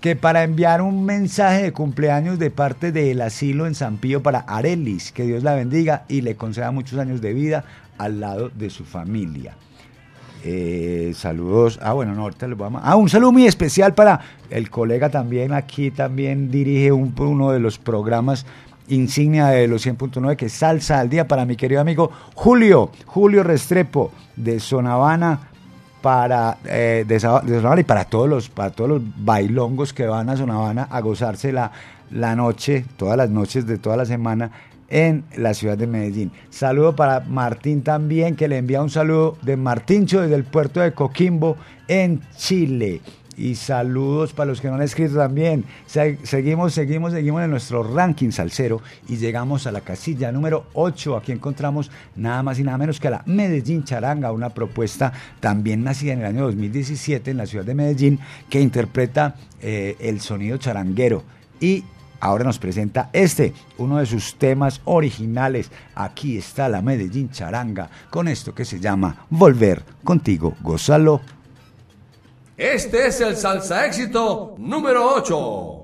[0.05, 4.41] que para enviar un mensaje de cumpleaños de parte del asilo en San Pío para
[4.41, 7.65] Arelis, que Dios la bendiga y le conceda muchos años de vida
[7.97, 9.57] al lado de su familia.
[10.45, 11.81] Eh, saludos.
[11.83, 15.09] Ah, bueno, no, ahorita les voy a Ah, un saludo muy especial para el colega
[15.09, 15.55] también.
[15.55, 18.45] Aquí también dirige un- uno de los programas
[18.89, 23.43] insignia de los 100.9, que es Salsa al Día, para mi querido amigo Julio, Julio
[23.43, 25.49] Restrepo, de Sonavana,
[26.05, 30.83] para eh, de, y para todos los para todos los bailongos que van a Sonavana
[30.91, 31.73] a gozarse la,
[32.11, 34.51] la noche, todas las noches de toda la semana
[34.91, 36.31] en la ciudad de Medellín.
[36.51, 40.93] Saludo para Martín también, que le envía un saludo de Martincho desde el puerto de
[40.93, 41.57] Coquimbo
[41.89, 43.01] en Chile.
[43.37, 45.65] Y saludos para los que no han escrito también.
[45.87, 51.17] Se- seguimos, seguimos, seguimos en nuestro ranking salsero y llegamos a la casilla número 8.
[51.17, 55.83] Aquí encontramos nada más y nada menos que a la Medellín Charanga, una propuesta también
[55.85, 58.19] nacida en el año 2017 en la ciudad de Medellín
[58.49, 61.25] que interpreta eh, el sonido charanguero.
[61.61, 61.85] Y
[62.21, 65.71] ahora nos presenta este, uno de sus temas originales.
[65.95, 70.55] Aquí está la Medellín Charanga con esto que se llama Volver contigo.
[70.63, 71.21] Gózalo.
[72.57, 75.84] Este es el salsa éxito número 8.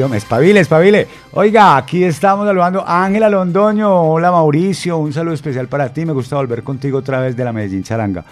[0.00, 1.06] Aquí, hombre, espabile, espabile.
[1.32, 4.04] Oiga, aquí estamos saludando a Ángela Londoño.
[4.04, 4.96] Hola, Mauricio.
[4.96, 6.06] Un saludo especial para ti.
[6.06, 8.24] Me gusta volver contigo otra vez de la Medellín Charanga.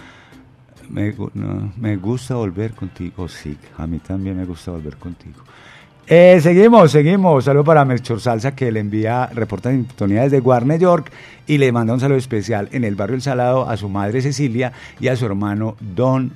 [0.88, 3.54] Me, gusta volver contigo, sí.
[3.76, 5.42] A mí también me gusta volver contigo.
[6.06, 7.44] Eh, seguimos, seguimos.
[7.44, 11.12] Saludo para Melchor Salsa que le envía, reporta sintonía desde Warner York
[11.46, 14.72] y le manda un saludo especial en el barrio El Salado a su madre Cecilia
[14.98, 16.32] y a su hermano Don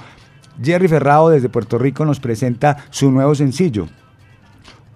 [0.64, 3.88] Jerry Ferrao desde Puerto Rico nos presenta su nuevo sencillo,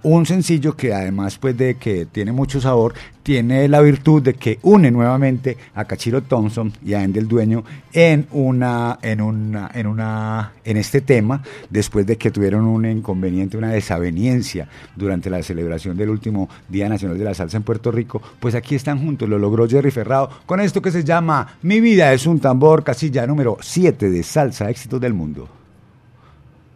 [0.03, 2.93] un sencillo que además pues de que tiene mucho sabor,
[3.23, 8.27] tiene la virtud de que une nuevamente a Cachiro Thompson y a Endel Dueño en
[8.31, 13.69] una, en una, en una, en este tema, después de que tuvieron un inconveniente, una
[13.71, 18.55] desaveniencia durante la celebración del último Día Nacional de la Salsa en Puerto Rico, pues
[18.55, 22.25] aquí están juntos, lo logró Jerry Ferrao con esto que se llama Mi vida es
[22.25, 25.58] un tambor, casilla número 7 de Salsa Éxitos del Mundo.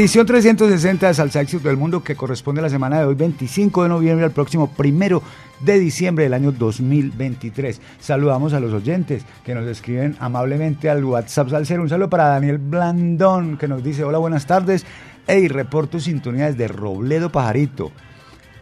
[0.00, 3.82] Edición 360 de Salsa Éxito del Mundo que corresponde a la semana de hoy, 25
[3.82, 5.22] de noviembre al próximo primero
[5.60, 7.82] de diciembre del año 2023.
[8.00, 11.82] Saludamos a los oyentes que nos escriben amablemente al WhatsApp Salcero.
[11.82, 14.86] Un saludo para Daniel Blandón que nos dice, hola, buenas tardes.
[15.26, 17.92] Hey, reporto sintonía desde Robledo Pajarito.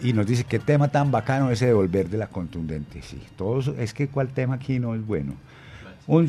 [0.01, 3.01] Y nos dice, qué tema tan bacano ese de volver de la contundente.
[3.03, 5.35] Sí, todos, es que cuál tema aquí no es bueno.
[6.09, 6.29] Un,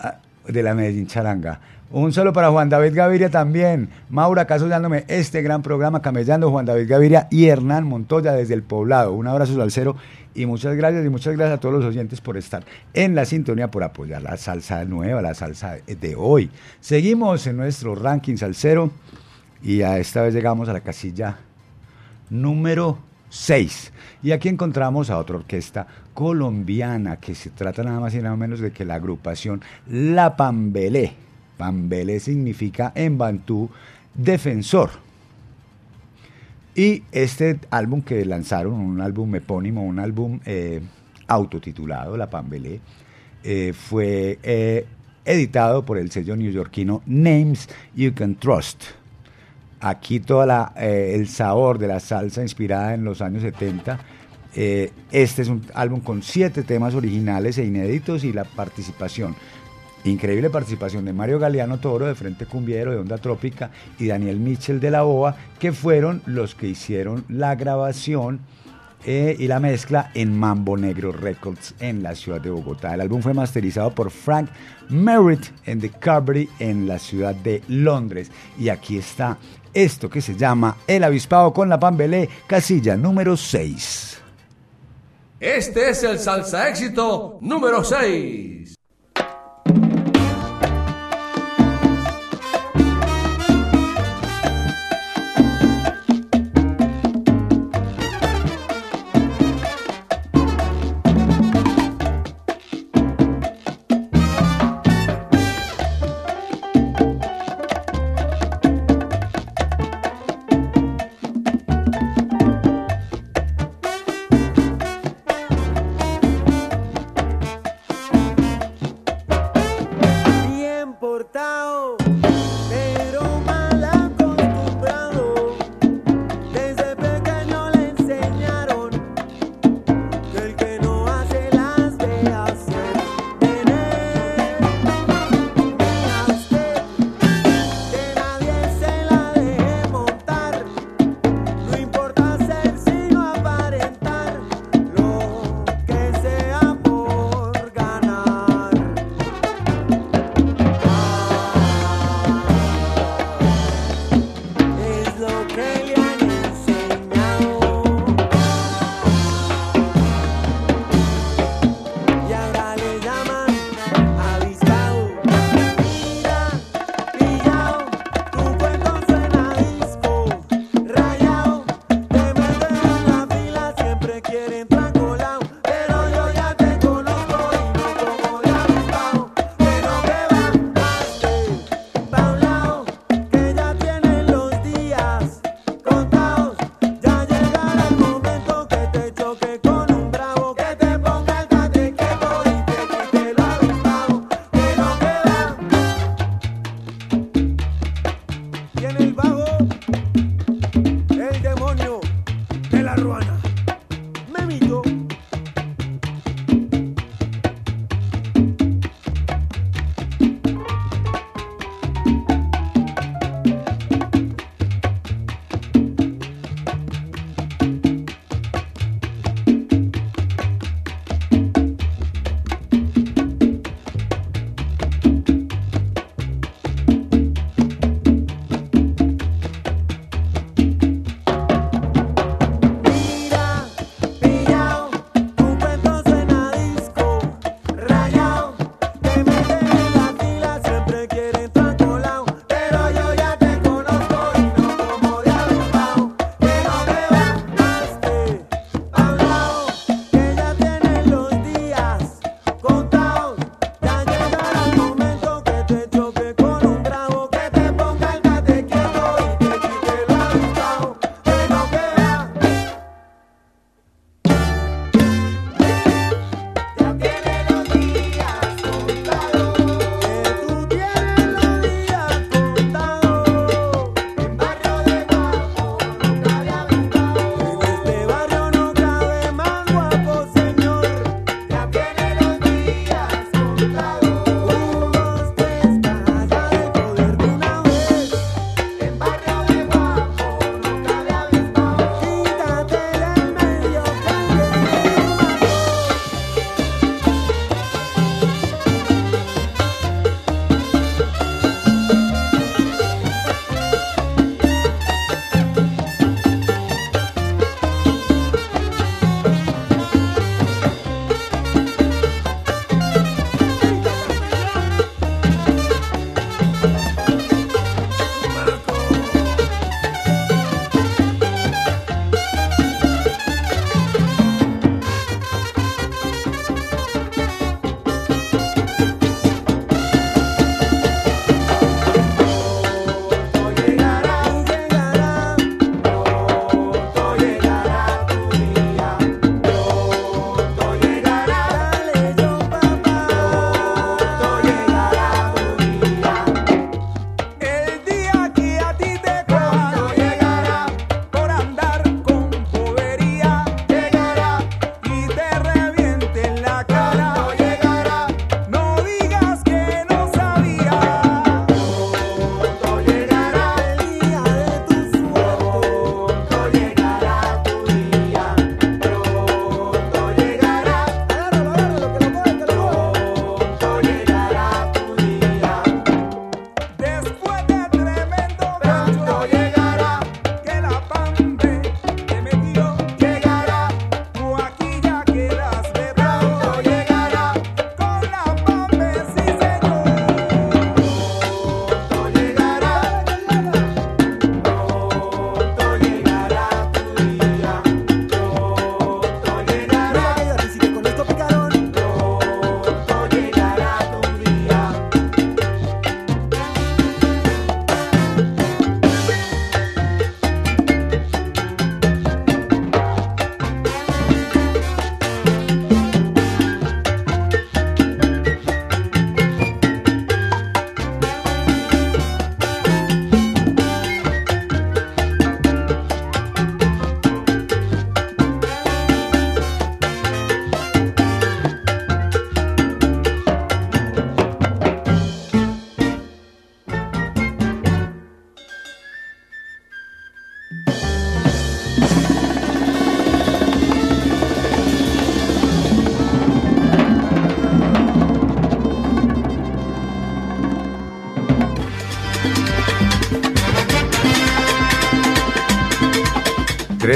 [0.00, 0.16] ah,
[0.48, 1.60] de la Medellín Charanga.
[1.90, 3.88] Un saludo para Juan David Gaviria también.
[4.10, 8.62] Maura, acaso dándome este gran programa camellando Juan David Gaviria y Hernán Montoya desde el
[8.62, 9.12] poblado.
[9.12, 9.96] Un abrazo salsero
[10.34, 13.70] y muchas gracias y muchas gracias a todos los oyentes por estar en la sintonía,
[13.70, 16.50] por apoyar la salsa nueva, la salsa de hoy.
[16.80, 18.90] Seguimos en nuestro ranking salsero
[19.62, 21.38] y a esta vez llegamos a la casilla
[22.30, 22.98] número
[23.36, 23.92] 6.
[24.22, 28.60] Y aquí encontramos a otra orquesta colombiana que se trata nada más y nada menos
[28.60, 31.12] de que la agrupación La Pambelé.
[31.56, 33.70] Pambelé significa en bantú
[34.14, 34.90] defensor.
[36.74, 40.80] Y este álbum que lanzaron, un álbum epónimo, un álbum eh,
[41.26, 42.80] autotitulado, La Pambelé,
[43.44, 44.86] eh, fue eh,
[45.24, 48.82] editado por el sello neoyorquino Names You Can Trust.
[49.80, 50.46] Aquí todo
[50.76, 53.98] el sabor de la salsa inspirada en los años 70.
[54.58, 59.36] Eh, este es un álbum con siete temas originales e inéditos y la participación,
[60.04, 64.80] increíble participación de Mario Galeano Toro de Frente Cumbiero de Onda Trópica y Daniel Mitchell
[64.80, 68.40] de La Boa, que fueron los que hicieron la grabación
[69.04, 72.94] eh, y la mezcla en Mambo Negro Records en la ciudad de Bogotá.
[72.94, 74.48] El álbum fue masterizado por Frank
[74.88, 78.32] Merritt en The Carberry en la ciudad de Londres.
[78.58, 79.36] Y aquí está
[79.76, 84.22] esto que se llama El Avispado con la Pambelé, casilla número 6.
[85.38, 88.75] Este es el salsa éxito número 6.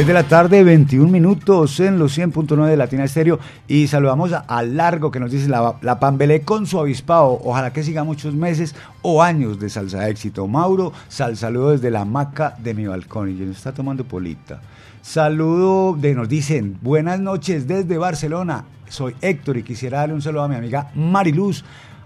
[0.01, 3.39] 3 de la tarde, 21 minutos en los 100.9 de Latina Estéreo.
[3.69, 7.39] Y saludamos a, Largo que nos dice la, la Pambelé con su avispado.
[7.45, 10.47] Ojalá que siga muchos meses o años de salsa éxito.
[10.47, 13.29] Mauro, sal saludo desde la maca de mi balcón.
[13.29, 14.63] Y yo está tomando polita.
[15.03, 18.65] Saludo de nos dicen, buenas noches desde Barcelona.
[18.89, 21.63] Soy Héctor y quisiera darle un saludo a mi amiga Mariluz,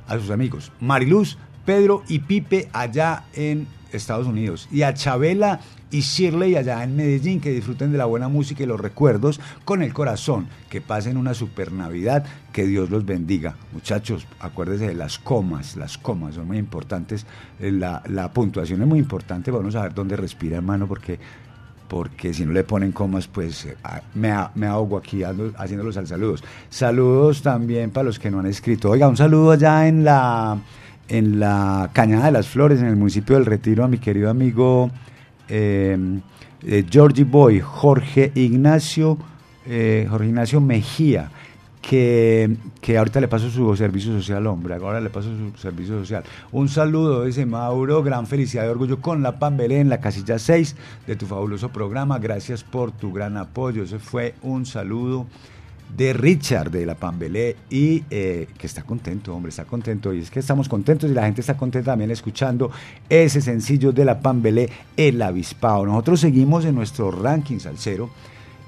[0.09, 4.69] a sus amigos Mariluz, Pedro y Pipe allá en Estados Unidos.
[4.71, 5.61] Y a Chabela
[5.91, 9.83] y Shirley allá en Medellín, que disfruten de la buena música y los recuerdos con
[9.83, 13.57] el corazón, que pasen una super Navidad, que Dios los bendiga.
[13.73, 17.27] Muchachos, acuérdense de las comas, las comas son muy importantes,
[17.61, 21.19] eh, la, la puntuación es muy importante, vamos a ver dónde respira hermano, porque
[21.89, 26.07] porque si no le ponen comas, pues eh, ah, me, me ahogo aquí haciéndolos al
[26.07, 26.43] saludos.
[26.69, 28.91] Saludos también para los que no han escrito.
[28.91, 30.59] Oiga, un saludo allá en la,
[31.09, 34.91] en la Cañada de las Flores, en el municipio del Retiro, a mi querido amigo
[35.49, 35.97] eh,
[36.63, 39.19] eh, Georgie Boy, Jorge Ignacio,
[39.67, 41.31] eh, Jorge Ignacio Mejía,
[41.83, 46.25] que, que ahorita le paso su servicio social, hombre, ahora le paso su servicio social.
[46.53, 50.77] Un saludo, dice Mauro, gran felicidad y orgullo con la Pambelé en la casilla 6
[51.07, 55.27] de tu fabuloso programa, gracias por tu gran apoyo, ese fue un saludo
[55.97, 60.31] de Richard de la Pambelé y eh, que está contento, hombre, está contento y es
[60.31, 62.71] que estamos contentos y la gente está contenta también escuchando
[63.09, 65.87] ese sencillo de la Pambelé, El Avispado.
[65.87, 68.11] Nosotros seguimos en nuestro ranking salsero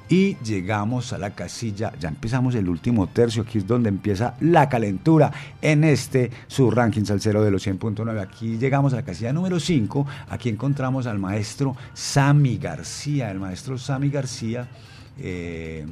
[0.09, 4.69] y llegamos a la casilla, ya empezamos el último tercio, aquí es donde empieza la
[4.69, 8.21] calentura en este su ranking salsero de los 100.9.
[8.21, 13.79] Aquí llegamos a la casilla número 5, aquí encontramos al maestro Sammy García, el maestro
[13.79, 14.69] Sammy García.
[15.19, 15.87] eh,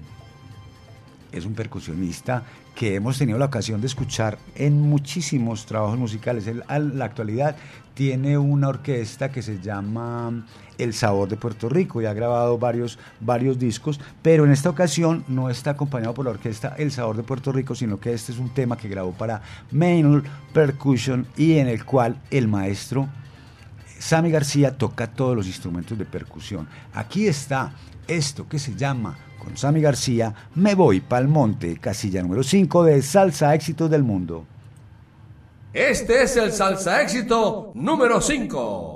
[1.34, 2.44] es un percusionista
[2.74, 6.46] que hemos tenido la ocasión de escuchar en muchísimos trabajos musicales.
[6.46, 7.56] Él, a la actualidad
[7.94, 10.46] tiene una orquesta que se llama
[10.78, 15.24] El Sabor de Puerto Rico y ha grabado varios, varios discos, pero en esta ocasión
[15.28, 18.38] no está acompañado por la orquesta El Sabor de Puerto Rico, sino que este es
[18.38, 23.08] un tema que grabó para Manual Percussion y en el cual el maestro
[23.98, 26.68] Sammy García toca todos los instrumentos de percusión.
[26.92, 27.72] Aquí está
[28.06, 33.54] esto que se llama, con García, Me voy pa'l monte, casilla número 5 de Salsa
[33.54, 34.46] Éxitos del Mundo.
[35.74, 38.93] Este es el salsa éxito número 5.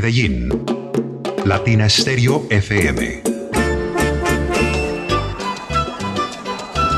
[0.00, 0.48] Medellín,
[1.44, 3.22] Latina Stereo FM.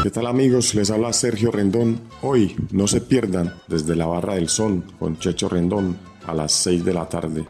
[0.03, 0.75] ¿Qué tal amigos?
[0.75, 1.99] Les habla Sergio Rendón.
[2.21, 5.97] Hoy no se pierdan desde la Barra del Sol con Checho Rendón
[6.27, 7.47] a las 6 de la tarde.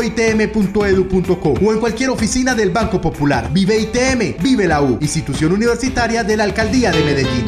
[1.50, 3.52] o en cualquier oficina del Banco Popular.
[3.52, 7.44] Vive ITM, vive la U, institución universitaria de la Alcaldía de Medellín.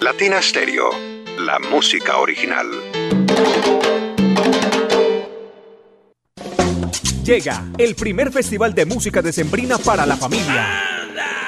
[0.00, 0.88] Latina Stereo,
[1.38, 2.64] la música original.
[7.24, 10.66] Llega el primer festival de música decembrina para la familia.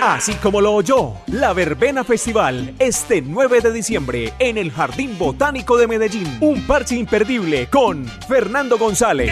[0.00, 5.76] Así como lo oyó, la Verbena Festival este 9 de diciembre en el Jardín Botánico
[5.76, 6.38] de Medellín.
[6.40, 9.30] Un parche imperdible con Fernando González.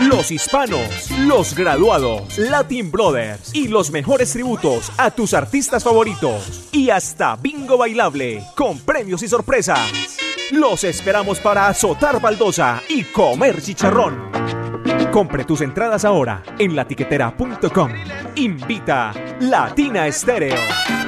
[0.00, 6.68] Los hispanos, los graduados, Latin Brothers y los mejores tributos a tus artistas favoritos.
[6.72, 9.78] Y hasta bingo bailable con premios y sorpresas.
[10.50, 14.57] Los esperamos para azotar baldosa y comer chicharrón.
[15.10, 17.90] Compre tus entradas ahora en latiquetera.com.
[18.36, 21.07] Invita Latina Estéreo.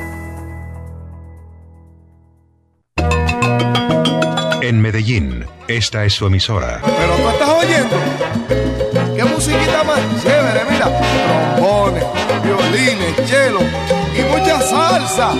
[4.71, 6.79] En Medellín, esta es su emisora.
[6.81, 7.97] Pero tú estás oyendo.
[9.17, 10.61] ¿Qué musiquita más chévere?
[10.71, 10.87] Mira,
[11.57, 12.05] trombones,
[12.41, 13.59] violines, chelo
[14.17, 15.33] y mucha salsa.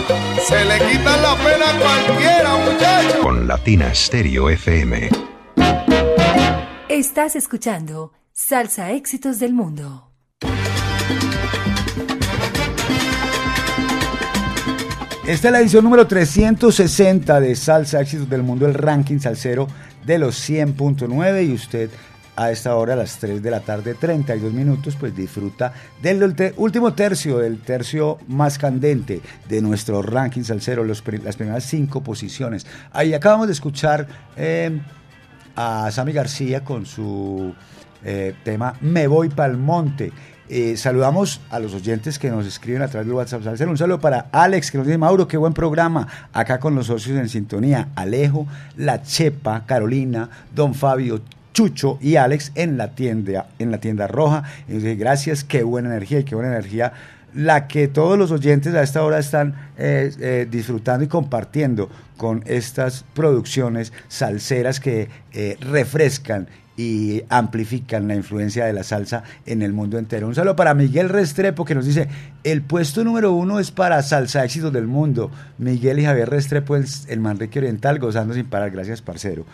[0.45, 3.15] Se le quitan la pena a cualquiera, muchachos.
[3.21, 5.09] Con Latina Stereo FM.
[6.89, 10.10] Estás escuchando Salsa Éxitos del Mundo.
[15.27, 19.67] Esta es la edición número 360 de Salsa Éxitos del Mundo, el ranking salsero
[20.03, 21.91] de los 100.9 y usted
[22.35, 26.93] a esta hora, a las 3 de la tarde, 32 minutos, pues disfruta del último
[26.93, 32.65] tercio, del tercio más candente de nuestro ranking salsero, los las primeras cinco posiciones.
[32.91, 34.81] Ahí acabamos de escuchar eh,
[35.55, 37.53] a Sammy García con su
[38.03, 40.11] eh, tema Me voy pa'l monte.
[40.53, 43.41] Eh, saludamos a los oyentes que nos escriben a través del WhatsApp.
[43.41, 43.71] Salcero.
[43.71, 46.09] Un saludo para Alex, que nos dice, Mauro, qué buen programa.
[46.33, 47.87] Acá con los socios en sintonía.
[47.95, 48.45] Alejo,
[48.75, 51.21] La Chepa, Carolina, Don Fabio,
[51.53, 54.43] Chucho y Alex en la tienda, en la tienda roja.
[54.67, 56.91] Y gracias, qué buena energía y qué buena energía
[57.33, 62.43] la que todos los oyentes a esta hora están eh, eh, disfrutando y compartiendo con
[62.45, 65.07] estas producciones salseras que
[65.61, 66.49] refrescan
[66.81, 70.27] y amplifican la influencia de la salsa en el mundo entero.
[70.27, 72.07] Un saludo para Miguel Restrepo que nos dice,
[72.43, 75.29] el puesto número uno es para Salsa Éxitos del Mundo.
[75.59, 78.71] Miguel y Javier Restrepo, el, el Manrique Oriental, gozando sin parar.
[78.71, 79.45] Gracias, parcero.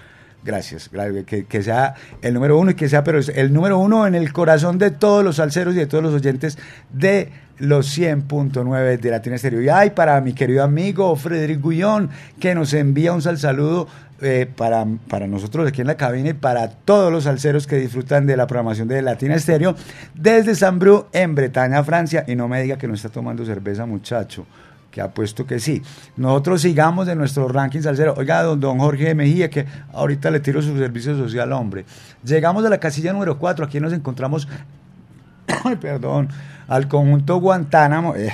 [0.46, 4.08] Gracias, gra- que, sea el número uno y que sea, pero es el número uno
[4.08, 6.58] en el corazón de todos los salseros y de todos los oyentes
[6.94, 9.62] de los 100.9 de Latina Estéreo.
[9.62, 12.10] Y ay, para mi querido amigo Frederic Gullón,
[12.40, 13.88] que nos envía un sal saludo
[14.22, 18.26] eh, para, para nosotros aquí en la cabina y para todos los salseros que disfrutan
[18.26, 19.76] de la programación de Latina Estéreo
[20.16, 22.24] desde San Bru, en Bretaña, Francia.
[22.28, 24.46] Y no me diga que no está tomando cerveza, muchacho
[24.90, 25.84] que apuesto que sí.
[26.16, 28.16] Nosotros sigamos de nuestro ranking salsero.
[28.18, 31.86] Oiga, don, don Jorge Mejía, que ahorita le tiro su servicio social, hombre.
[32.24, 34.48] Llegamos a la casilla número 4, aquí nos encontramos,
[35.82, 36.30] perdón,
[36.68, 38.16] al conjunto Guantánamo.
[38.16, 38.34] eh,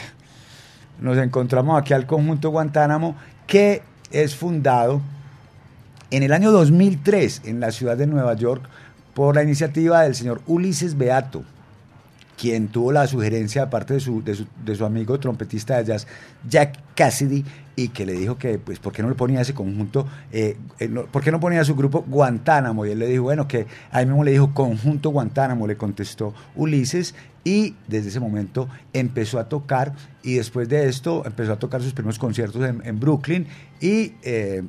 [1.02, 3.82] nos encontramos aquí al conjunto Guantánamo, que
[4.12, 5.02] es fundado
[6.14, 8.64] en el año 2003 en la ciudad de Nueva York
[9.16, 11.44] por la iniciativa del señor Ulises Beato
[12.38, 16.08] quien tuvo la sugerencia, aparte de su, de su, de su amigo trompetista de jazz,
[16.50, 17.46] Jack Cassidy,
[17.76, 20.08] y que le dijo que, pues, ¿por qué no le ponía ese conjunto?
[20.32, 22.86] eh, eh, ¿Por qué no ponía su grupo Guantánamo?
[22.86, 27.16] Y él le dijo, bueno, que ahí mismo le dijo Conjunto Guantánamo, le contestó Ulises,
[27.44, 31.94] y desde ese momento empezó a tocar, y después de esto empezó a tocar sus
[31.94, 33.48] primeros conciertos en, Brooklyn,
[33.80, 34.64] y eh,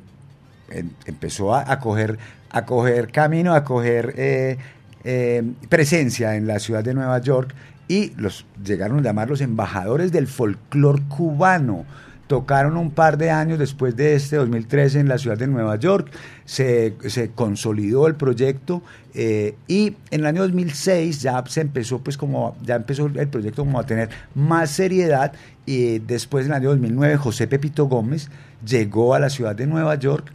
[0.69, 2.17] empezó a, coger,
[2.49, 4.57] a coger camino, a coger eh,
[5.03, 7.53] eh, presencia en la ciudad de Nueva York
[7.87, 11.85] y los llegaron a llamar los embajadores del folclor cubano.
[12.27, 16.09] Tocaron un par de años después de este 2013 en la ciudad de Nueva York,
[16.43, 18.81] se, se consolidó el proyecto
[19.13, 23.63] eh, y en el año 2006 ya se empezó pues como ya empezó el proyecto
[23.63, 25.33] como a tener más seriedad
[25.65, 28.29] y después en el año 2009 José Pepito Gómez
[28.65, 30.31] llegó a la ciudad de Nueva York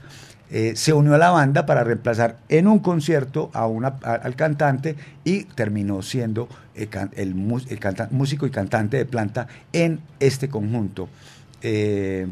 [0.51, 4.97] eh, se unió a la banda para reemplazar en un concierto a una, al cantante
[5.24, 11.09] y terminó siendo el, can- el músico y cantante de planta en este conjunto.
[11.62, 12.27] Eh,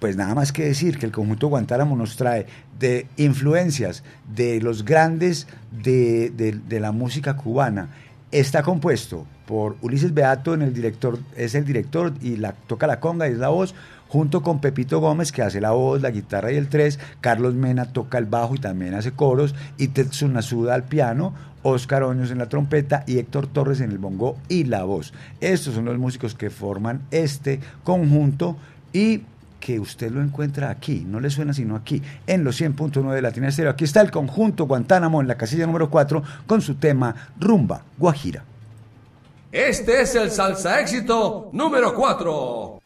[0.00, 2.46] pues nada más que decir que el conjunto Guantánamo nos trae
[2.78, 4.02] de influencias
[4.34, 7.88] de los grandes de, de- de la música cubana.
[8.30, 12.98] Está compuesto por Ulises Beato, en el director, es el director y la, toca la
[13.00, 13.74] conga y es la voz,
[14.14, 17.86] junto con Pepito Gómez, que hace la voz, la guitarra y el tres, Carlos Mena
[17.86, 21.34] toca el bajo y también hace coros, y Tetsun Nasuda al piano,
[21.64, 25.12] Oscar Oños en la trompeta y Héctor Torres en el bongo y la voz.
[25.40, 28.56] Estos son los músicos que forman este conjunto
[28.92, 29.22] y
[29.58, 33.48] que usted lo encuentra aquí, no le suena sino aquí, en los 100.9 de Latina
[33.48, 33.72] Estéreo.
[33.72, 38.44] Aquí está el conjunto Guantánamo en la casilla número 4 con su tema Rumba Guajira.
[39.50, 42.83] Este es el salsa éxito número 4.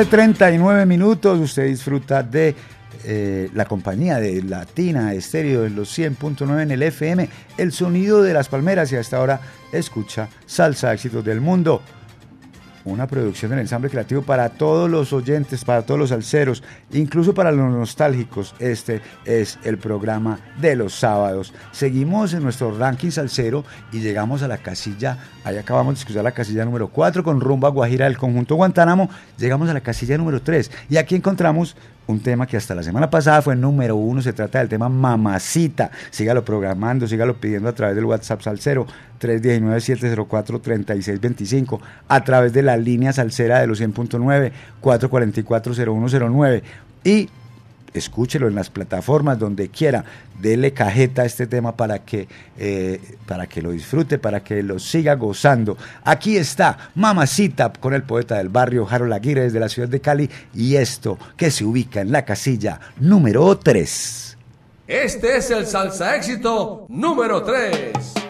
[0.00, 1.38] De la tarde, 39 minutos.
[1.38, 2.54] Usted disfruta de
[3.04, 7.28] eh, la compañía de Latina Estéreo en los 100.9 en el FM,
[7.58, 9.40] el sonido de las palmeras y hasta ahora
[9.72, 11.82] escucha Salsa Éxitos del Mundo.
[12.84, 16.62] Una producción del ensamble creativo para todos los oyentes, para todos los salseros,
[16.92, 18.54] incluso para los nostálgicos.
[18.58, 21.52] Este es el programa de los sábados.
[21.72, 26.32] Seguimos en nuestro ranking salsero y llegamos a la casilla, ahí acabamos de escuchar la
[26.32, 29.10] casilla número 4 con Rumba Guajira del conjunto Guantánamo.
[29.36, 33.10] Llegamos a la casilla número 3 y aquí encontramos un tema que hasta la semana
[33.10, 35.90] pasada fue número uno, se trata del tema Mamacita.
[36.10, 38.86] Sígalo programando, sígalo pidiendo a través del WhatsApp Salcero
[39.20, 44.52] 319-704-3625, a través de la línea salsera de los 100.9
[44.82, 46.62] 444-0109
[47.04, 47.28] y
[47.94, 50.04] escúchelo en las plataformas donde quiera,
[50.40, 54.78] dele cajeta a este tema para que, eh, para que lo disfrute, para que lo
[54.78, 55.76] siga gozando.
[56.04, 60.30] Aquí está Mamacita con el poeta del barrio Harold Aguirre desde la ciudad de Cali
[60.54, 64.36] y esto que se ubica en la casilla número 3.
[64.86, 68.29] Este es el salsa éxito número 3.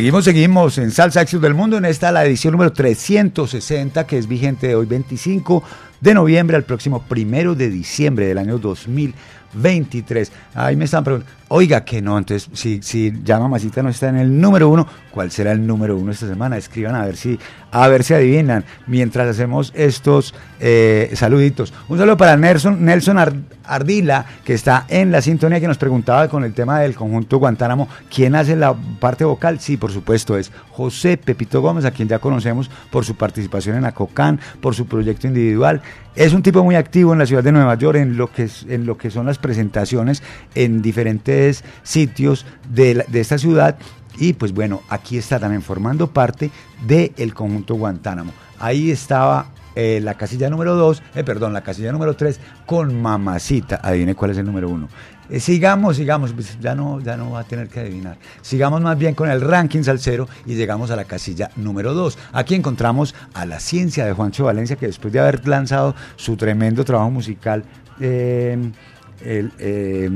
[0.00, 1.76] Seguimos, seguimos en Salsa Éxitos del Mundo.
[1.76, 5.62] En esta la edición número 360 que es vigente de hoy 25
[6.00, 10.32] de noviembre al próximo primero de diciembre del año 2023.
[10.54, 14.16] Ahí me están preguntando, oiga que no, entonces si, si ya mamacita no está en
[14.16, 16.56] el número uno, ¿cuál será el número uno esta semana?
[16.56, 17.38] Escriban a ver si,
[17.72, 21.72] a ver si adivinan mientras hacemos estos eh, saluditos.
[21.88, 26.28] Un saludo para Nelson, Nelson Ar- Ardila, que está en la sintonía que nos preguntaba
[26.28, 29.60] con el tema del conjunto Guantánamo, ¿quién hace la parte vocal?
[29.60, 33.84] Sí, por supuesto, es José Pepito Gómez, a quien ya conocemos por su participación en
[33.84, 35.82] Acocán, por su proyecto individual.
[36.14, 38.84] Es un tipo muy activo en la ciudad de Nueva York en lo que, en
[38.84, 40.22] lo que son las presentaciones
[40.54, 43.78] en diferentes sitios de, de esta ciudad.
[44.18, 46.50] Y pues bueno, aquí está también formando parte
[46.86, 48.32] del conjunto Guantánamo.
[48.58, 49.46] Ahí estaba
[49.76, 53.80] eh, la casilla número 2, perdón, la casilla número 3 con Mamacita.
[53.82, 54.88] Adivine cuál es el número 1.
[55.38, 58.16] Sigamos, sigamos, pues ya no, ya no va a tener que adivinar.
[58.42, 62.18] Sigamos más bien con el ranking salsero y llegamos a la casilla número 2.
[62.32, 66.84] Aquí encontramos a la ciencia de Juancho Valencia, que después de haber lanzado su tremendo
[66.84, 67.62] trabajo musical,
[68.00, 68.72] eh,
[69.22, 70.10] eh,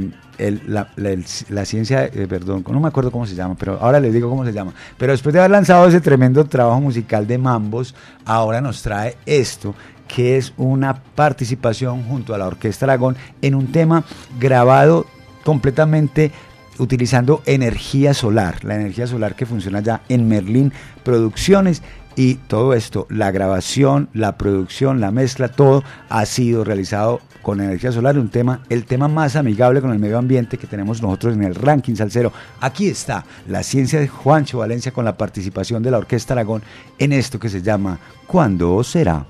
[0.67, 4.13] la- el- la ciencia, eh, perdón, no me acuerdo cómo se llama, pero ahora les
[4.13, 4.73] digo cómo se llama.
[4.99, 9.75] Pero después de haber lanzado ese tremendo trabajo musical de Mambos, ahora nos trae esto,
[10.15, 14.05] que es una participación junto a la Orquesta Aragón en un tema
[14.39, 15.07] grabado
[15.43, 16.31] completamente
[16.79, 20.73] utilizando energía solar, la energía solar que funciona ya en Merlín
[21.03, 21.83] Producciones
[22.15, 27.91] y todo esto, la grabación, la producción, la mezcla, todo ha sido realizado con energía
[27.91, 31.43] solar, un tema, el tema más amigable con el medio ambiente que tenemos nosotros en
[31.43, 32.33] el ranking salsero.
[32.61, 36.63] Aquí está la ciencia de Juancho Valencia con la participación de la Orquesta Aragón
[37.01, 39.27] en esto que se llama ¿Cuándo será?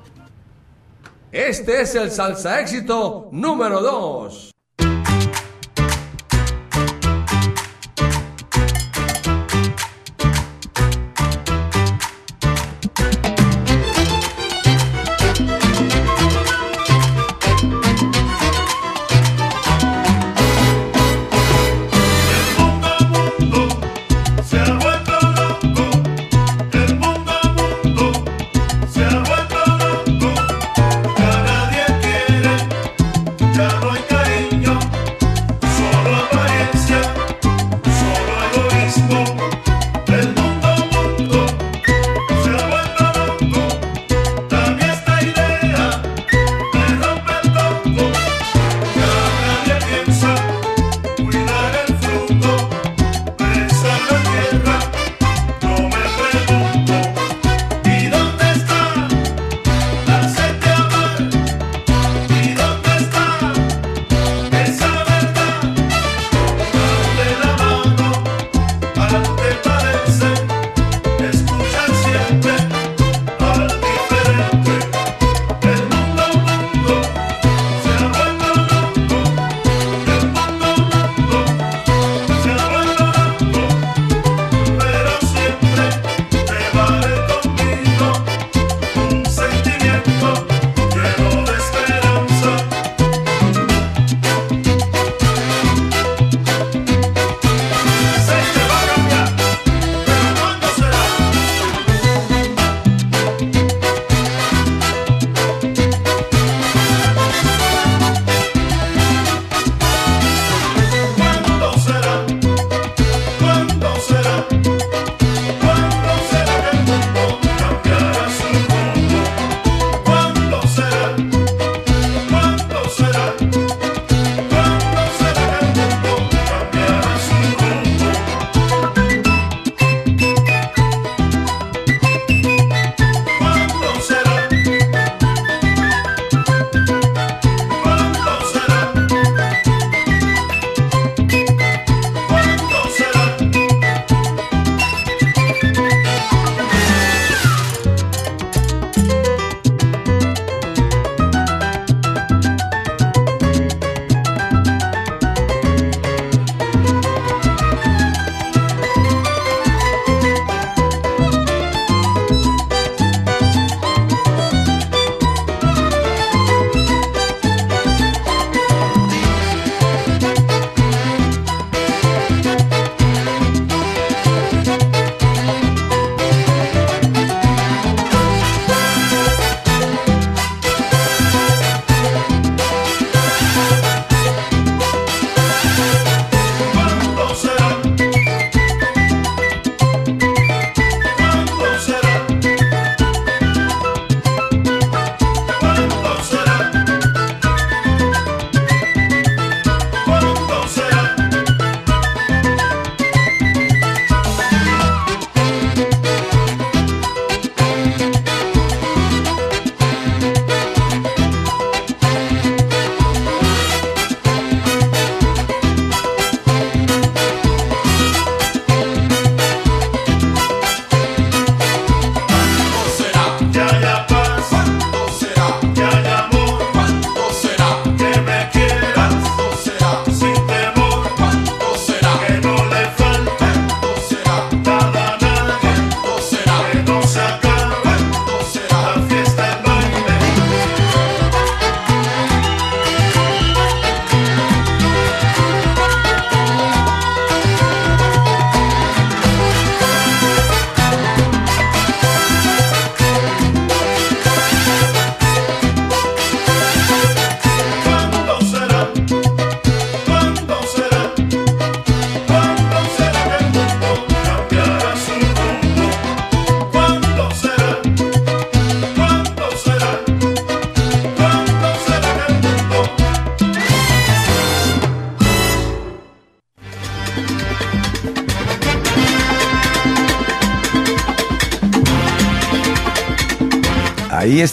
[1.35, 4.54] Este es el salsa éxito número 2.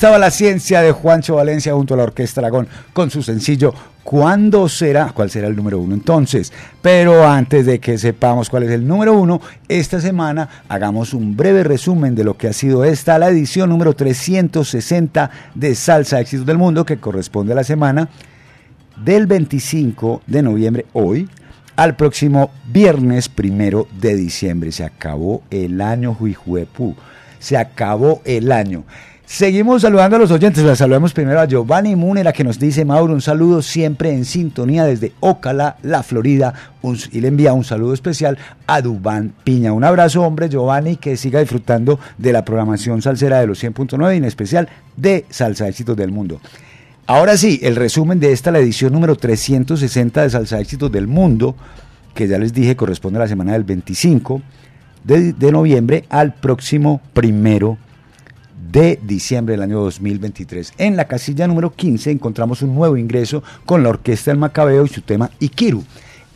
[0.01, 3.71] Estaba la ciencia de Juancho Valencia junto a la Orquesta Aragón con su sencillo
[4.03, 5.11] ¿Cuándo será?
[5.13, 6.51] ¿Cuál será el número uno entonces?
[6.81, 11.63] Pero antes de que sepamos cuál es el número uno, esta semana hagamos un breve
[11.63, 16.57] resumen de lo que ha sido esta, la edición número 360 de Salsa Éxitos del
[16.57, 18.09] Mundo, que corresponde a la semana
[19.05, 21.29] del 25 de noviembre, hoy,
[21.75, 24.71] al próximo viernes primero de diciembre.
[24.71, 26.95] Se acabó el año, Juijuepú.
[27.37, 28.83] Se acabó el año.
[29.31, 30.61] Seguimos saludando a los oyentes.
[30.61, 34.83] La saludamos primero a Giovanni Múnera que nos dice, Mauro, un saludo siempre en sintonía
[34.83, 36.53] desde Ocala, la Florida.
[36.81, 38.37] Un- y le envía un saludo especial
[38.67, 39.71] a Dubán Piña.
[39.71, 44.17] Un abrazo, hombre, Giovanni, que siga disfrutando de la programación salsera de los 100.9 y
[44.17, 44.67] en especial
[44.97, 46.41] de Salsa Éxitos del Mundo.
[47.07, 51.55] Ahora sí, el resumen de esta, la edición número 360 de Salsa Éxitos del Mundo,
[52.13, 54.41] que ya les dije corresponde a la semana del 25
[55.05, 57.77] de, noviembre al próximo primero
[58.71, 60.73] diciembre del año 2023.
[60.77, 64.89] En la casilla número 15 encontramos un nuevo ingreso con la Orquesta del Macabeo y
[64.89, 65.83] su tema Ikiru.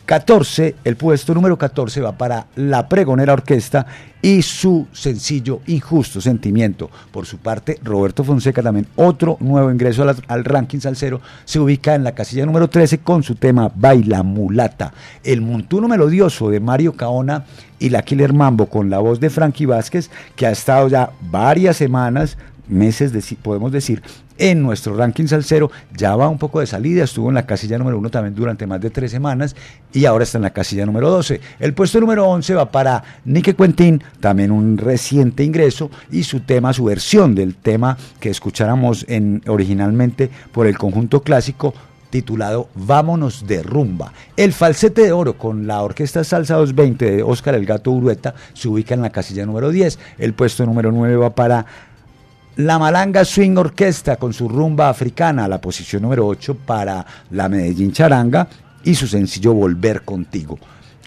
[0.06, 3.86] 14, el puesto número 14 va para la Pregonera Orquesta
[4.22, 6.90] y su sencillo Injusto Sentimiento.
[7.10, 11.94] Por su parte, Roberto Fonseca, también otro nuevo ingreso al, al ranking salsero, se ubica
[11.96, 14.92] en la casilla número 13 con su tema Baila Mulata.
[15.24, 17.44] El montuno melodioso de Mario Caona
[17.80, 21.76] y la Killer Mambo con la voz de Frankie Vázquez, que ha estado ya varias
[21.76, 22.38] semanas,
[22.68, 24.02] meses, deci- podemos decir,
[24.38, 27.98] en nuestro ranking salsero, ya va un poco de salida, estuvo en la casilla número
[27.98, 29.56] uno también durante más de tres semanas
[29.92, 31.40] y ahora está en la casilla número 12.
[31.58, 36.72] El puesto número 11 va para Nique Quentin, también un reciente ingreso y su tema,
[36.72, 41.74] su versión del tema que escucháramos en, originalmente por el conjunto clásico
[42.10, 44.12] titulado Vámonos de rumba.
[44.36, 48.68] El falsete de oro con la orquesta Salsa 220 de Óscar El Gato Urueta se
[48.68, 49.98] ubica en la casilla número 10.
[50.18, 51.66] El puesto número 9 va para
[52.56, 57.92] la Malanga Swing Orquesta con su rumba africana, la posición número 8 para la Medellín
[57.92, 58.48] Charanga
[58.82, 60.58] y su sencillo Volver contigo.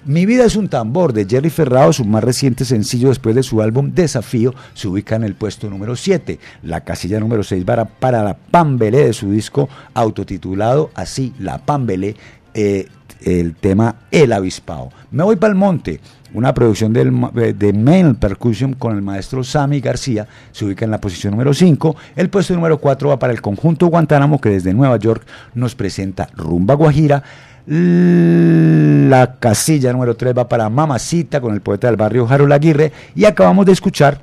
[0.06, 3.62] Mi vida es un tambor de Jerry Ferrao, su más reciente sencillo después de su
[3.62, 6.40] álbum Desafío, se ubica en el puesto número 7.
[6.64, 12.16] La casilla número 6 para, para la Pambelé de su disco autotitulado así, La Pambelé,
[12.54, 12.88] eh,
[13.22, 14.92] el tema El Avispao.
[15.12, 16.00] Me voy para el monte.
[16.34, 20.92] Una producción del eh, de Mail Percussion con el maestro Sammy García se ubica en
[20.92, 21.96] la posición número 5.
[22.16, 25.26] El puesto número 4 va para el conjunto Guantánamo que desde Nueva York
[25.56, 27.24] nos presenta Rumba Guajira.
[27.66, 32.92] La casilla número 3 va para Mamacita con el poeta del barrio Harold Aguirre.
[33.16, 34.22] Y acabamos de escuchar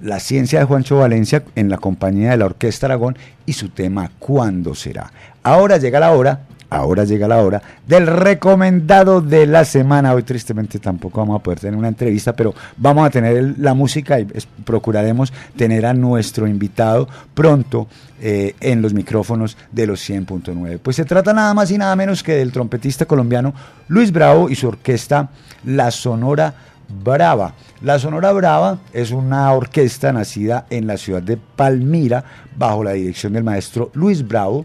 [0.00, 4.10] la ciencia de Juancho Valencia en la compañía de la Orquesta Aragón y su tema
[4.18, 5.12] ¿Cuándo será?
[5.42, 6.40] Ahora llega la hora,
[6.74, 10.12] ahora llega la hora del recomendado de la semana.
[10.12, 14.20] Hoy tristemente tampoco vamos a poder tener una entrevista, pero vamos a tener la música
[14.20, 14.26] y
[14.64, 17.86] procuraremos tener a nuestro invitado pronto
[18.20, 20.78] eh, en los micrófonos de los 100.9.
[20.82, 23.54] Pues se trata nada más y nada menos que del trompetista colombiano
[23.88, 25.30] Luis Bravo y su orquesta
[25.64, 26.54] La Sonora
[26.88, 27.54] Brava.
[27.82, 32.24] La Sonora Brava es una orquesta nacida en la ciudad de Palmira
[32.56, 34.64] bajo la dirección del maestro Luis Bravo.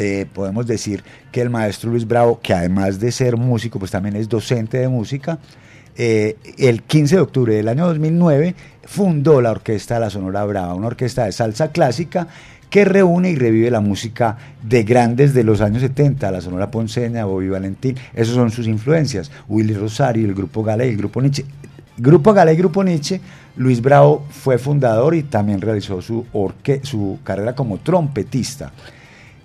[0.00, 4.16] Eh, podemos decir que el maestro Luis Bravo, que además de ser músico, pues también
[4.16, 5.38] es docente de música,
[5.96, 8.54] eh, el 15 de octubre del año 2009
[8.86, 12.28] fundó la Orquesta La Sonora Brava, una orquesta de salsa clásica
[12.70, 17.26] que reúne y revive la música de grandes de los años 70, la Sonora Ponceña,
[17.26, 21.44] Bobby Valentín, esos son sus influencias, Willy Rosario, el Grupo Gala y el Grupo Nietzsche.
[21.98, 23.20] Grupo Gala y Grupo Nietzsche,
[23.56, 28.72] Luis Bravo fue fundador y también realizó su, orque- su carrera como trompetista.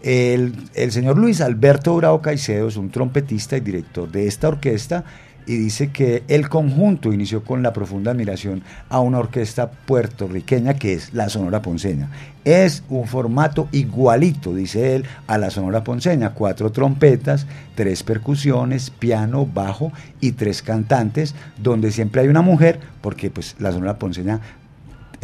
[0.06, 0.54] El,
[0.92, 5.04] señor Luis Alberto Bravo Caicedo es un trompetista y director de esta orquesta
[5.48, 10.94] y dice que el conjunto inició con la profunda admiración a una orquesta puertorriqueña que
[10.94, 12.12] es la Sonora Ponceña.
[12.44, 16.36] Es un formato igualito, dice él, a la Sonora Ponceña.
[16.36, 19.92] Cuatro trompetas, tres percusiones, piano, bajo
[20.22, 24.40] y tres cantantes, donde siempre hay una mujer, porque pues la Sonora Ponceña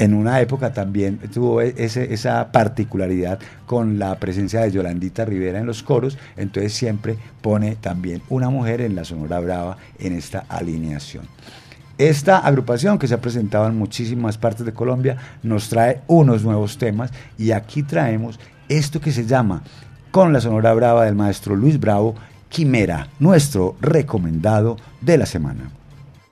[0.02, 3.38] en una época también tuvo e- esa particularidad
[3.68, 8.82] con la presencia de Yolandita Rivera en los coros, entonces siempre pone también una mujer
[8.82, 11.26] en la Sonora Brava en esta alineación.
[11.99, 16.80] Esta agrupación que se ha presentado en muchísimas partes de Colombia nos trae unos nuevos
[16.80, 19.61] temas y aquí traemos esto que se llama
[20.10, 22.15] con la Sonora Brava del maestro Luis Bravo,
[22.49, 25.69] Quimera, nuestro recomendado de la semana.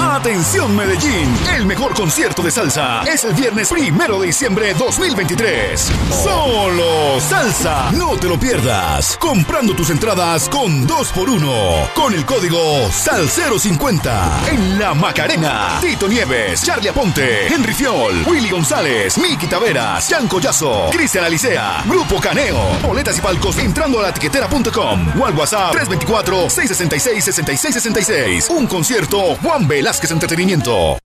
[0.00, 5.92] Atención Medellín, el mejor concierto de salsa es el viernes primero de diciembre 2023.
[6.24, 9.18] Solo salsa, no te lo pierdas.
[9.18, 15.76] Comprando tus entradas con 2x1 con el código SAL050 en La Macarena.
[15.82, 22.18] Tito Nieves, Charlie Aponte, Henry Fiol, Willy González, Miki Taveras, Jan Collazo, Cristian Alicea, Grupo
[22.20, 22.56] Caneo.
[22.82, 28.48] Boletas y palcos entrando a la tiquetera.com o al WhatsApp 324-666-6666.
[28.48, 30.98] Un concierto Juan Velázquez Entretenimiento.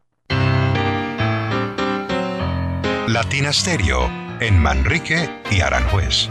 [3.07, 4.07] Latina Stereo
[4.39, 6.29] en Manrique y Aranjuez.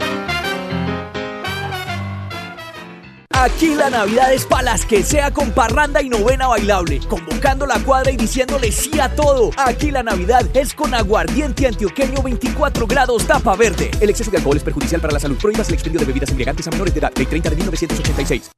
[3.30, 7.80] Aquí la Navidad es para las que sea con parranda y novena bailable, convocando la
[7.80, 9.50] cuadra y diciéndole sí a todo.
[9.56, 13.90] Aquí la Navidad es con aguardiente antioqueño 24 grados tapa verde.
[14.00, 15.36] El exceso de alcohol es perjudicial para la salud.
[15.38, 17.12] Prohíbas el expendio de bebidas embriagantes a menores de edad.
[17.16, 18.52] Ley 30 de 1986.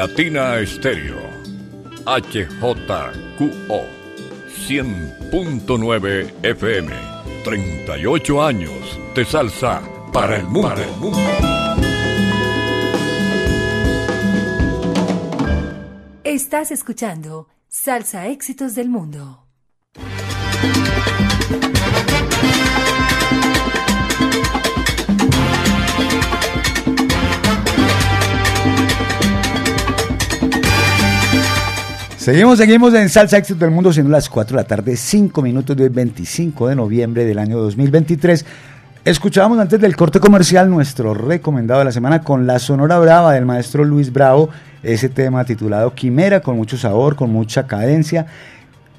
[0.00, 1.20] Latina Estéreo.
[2.06, 3.80] HJQO.
[4.66, 6.90] 100.9 FM.
[7.44, 10.68] 38 años de salsa para el mundo.
[10.70, 11.18] Para el mundo.
[16.24, 19.44] Estás escuchando Salsa Éxitos del Mundo.
[32.20, 35.74] Seguimos, seguimos en Salsa Éxito del Mundo, siendo las 4 de la tarde, 5 minutos
[35.74, 38.44] del 25 de noviembre del año 2023.
[39.06, 43.46] Escuchábamos antes del corte comercial nuestro recomendado de la semana con la Sonora Brava del
[43.46, 44.50] maestro Luis Bravo,
[44.82, 48.26] ese tema titulado Quimera, con mucho sabor, con mucha cadencia,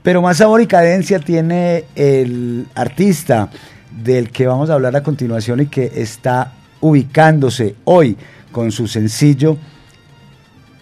[0.02, 3.52] pero más sabor y cadencia tiene el artista
[4.04, 8.18] del que vamos a hablar a continuación y que está ubicándose hoy
[8.52, 9.60] con su sencillo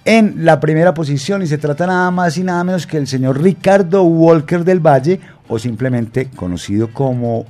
[0.06, 3.42] en la primera posición y se trata nada más y nada menos que el señor
[3.42, 7.46] Ricardo Walker del Valle o simplemente conocido como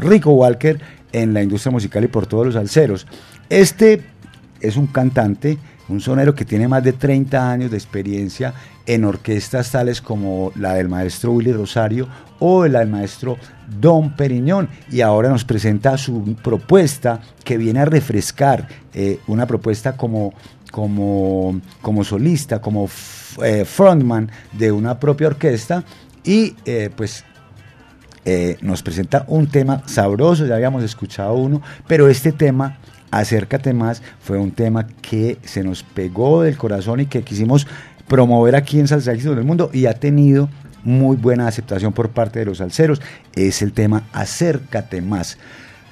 [0.00, 0.80] Rico Walker
[1.12, 3.06] en la industria musical y por todos los alceros.
[3.48, 4.02] Este
[4.60, 5.58] es un cantante,
[5.88, 8.54] un sonero que tiene más de 30 años de experiencia
[8.86, 12.08] en orquestas tales como la del maestro Willy Rosario
[12.38, 13.38] o la del maestro
[13.80, 19.96] Don Periñón y ahora nos presenta su propuesta que viene a refrescar eh, una propuesta
[19.96, 20.34] como
[20.74, 22.88] como, como solista, como
[23.44, 25.84] eh, frontman de una propia orquesta
[26.24, 27.24] y eh, pues
[28.24, 32.78] eh, nos presenta un tema sabroso, ya habíamos escuchado uno, pero este tema,
[33.12, 37.68] Acércate más, fue un tema que se nos pegó del corazón y que quisimos
[38.08, 40.48] promover aquí en Salsa Éxitos del Mundo y ha tenido
[40.82, 43.00] muy buena aceptación por parte de los salseros.
[43.36, 45.38] Es el tema Acércate más.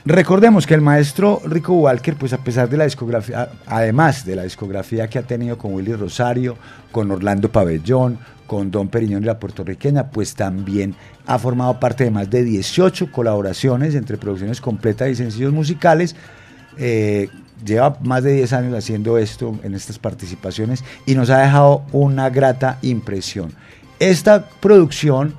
[0.05, 4.43] Recordemos que el maestro Rico Walker, pues a pesar de la discografía, además de la
[4.43, 6.57] discografía que ha tenido con Willy Rosario,
[6.91, 8.19] con Orlando Pabellón,
[8.49, 13.13] con Don Periñón y la puertorriqueña, pues también ha formado parte de más de 18
[13.13, 16.17] colaboraciones entre producciones completas y sencillos musicales.
[16.79, 17.29] Eh,
[17.65, 22.29] lleva más de 10 años haciendo esto en estas participaciones y nos ha dejado una
[22.29, 23.53] grata impresión.
[24.01, 25.35] Esta producción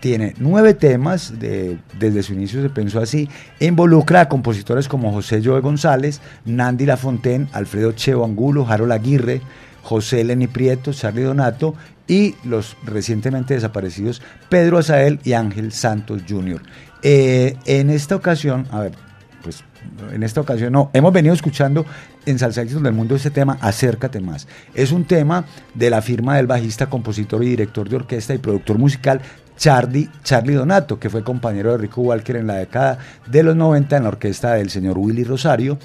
[0.00, 3.28] tiene nueve temas, de- desde su inicio se pensó así,
[3.60, 9.40] involucra a compositores como José Joe González, Nandi Lafontaine, Alfredo Cheo Angulo, Harold Aguirre,
[9.82, 11.74] José Lenny Prieto, Charlie Donato
[12.06, 16.62] y los recientemente desaparecidos Pedro Azael y Ángel Santos Jr.
[17.02, 18.92] Eh, en esta ocasión, a ver,
[19.42, 19.62] pues
[20.12, 21.86] en esta ocasión no, hemos venido escuchando
[22.26, 24.48] en Salsa Éxitos del Mundo este tema Acércate Más.
[24.74, 25.44] Es un tema
[25.74, 29.20] de la firma del bajista, compositor y director de orquesta y productor musical
[29.58, 33.96] Charlie, Charlie Donato, que fue compañero de Rico Walker en la década de los 90
[33.96, 35.78] en la orquesta del señor Willy Rosario.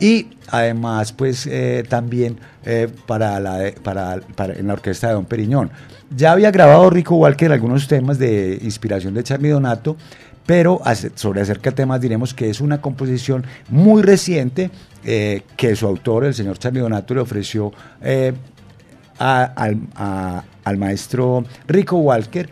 [0.00, 4.20] Y además, pues eh, también eh, para la, para,
[4.54, 5.70] en la orquesta de Don Periñón.
[6.16, 9.96] Ya había grabado Rico Walker algunos temas de inspiración de Charlie Donato,
[10.46, 10.80] pero
[11.16, 14.70] sobre acerca de temas diremos que es una composición muy reciente
[15.04, 17.72] eh, que su autor, el señor Charlie Donato, le ofreció
[19.18, 22.48] a- al maestro Rico Walker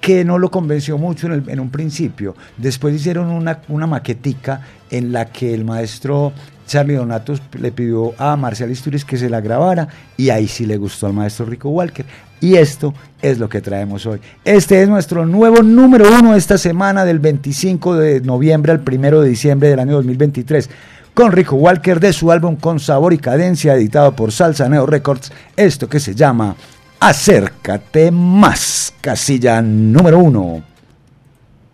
[0.00, 2.34] que no lo convenció mucho en, un principio.
[2.56, 4.60] Después hicieron una, maquetica
[4.90, 6.32] en la que el maestro
[6.66, 10.76] Charlie Donato le pidió a Marcial Isturiz que se la grabara y ahí sí le
[10.76, 12.04] gustó al maestro Rico Walker.
[12.40, 14.20] Y esto es lo que traemos hoy.
[14.44, 19.28] Este es nuestro nuevo número uno esta semana del 25 de noviembre al 1 de
[19.28, 20.70] diciembre del año 2023
[21.18, 25.32] con Rico Walker de su álbum Con Sabor y Cadencia, editado por Salsa Neo Records,
[25.56, 26.54] esto que se llama
[27.00, 30.64] Acércate Más, casilla número uno.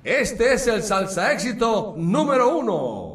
[0.05, 3.14] Este es el salsa éxito número uno.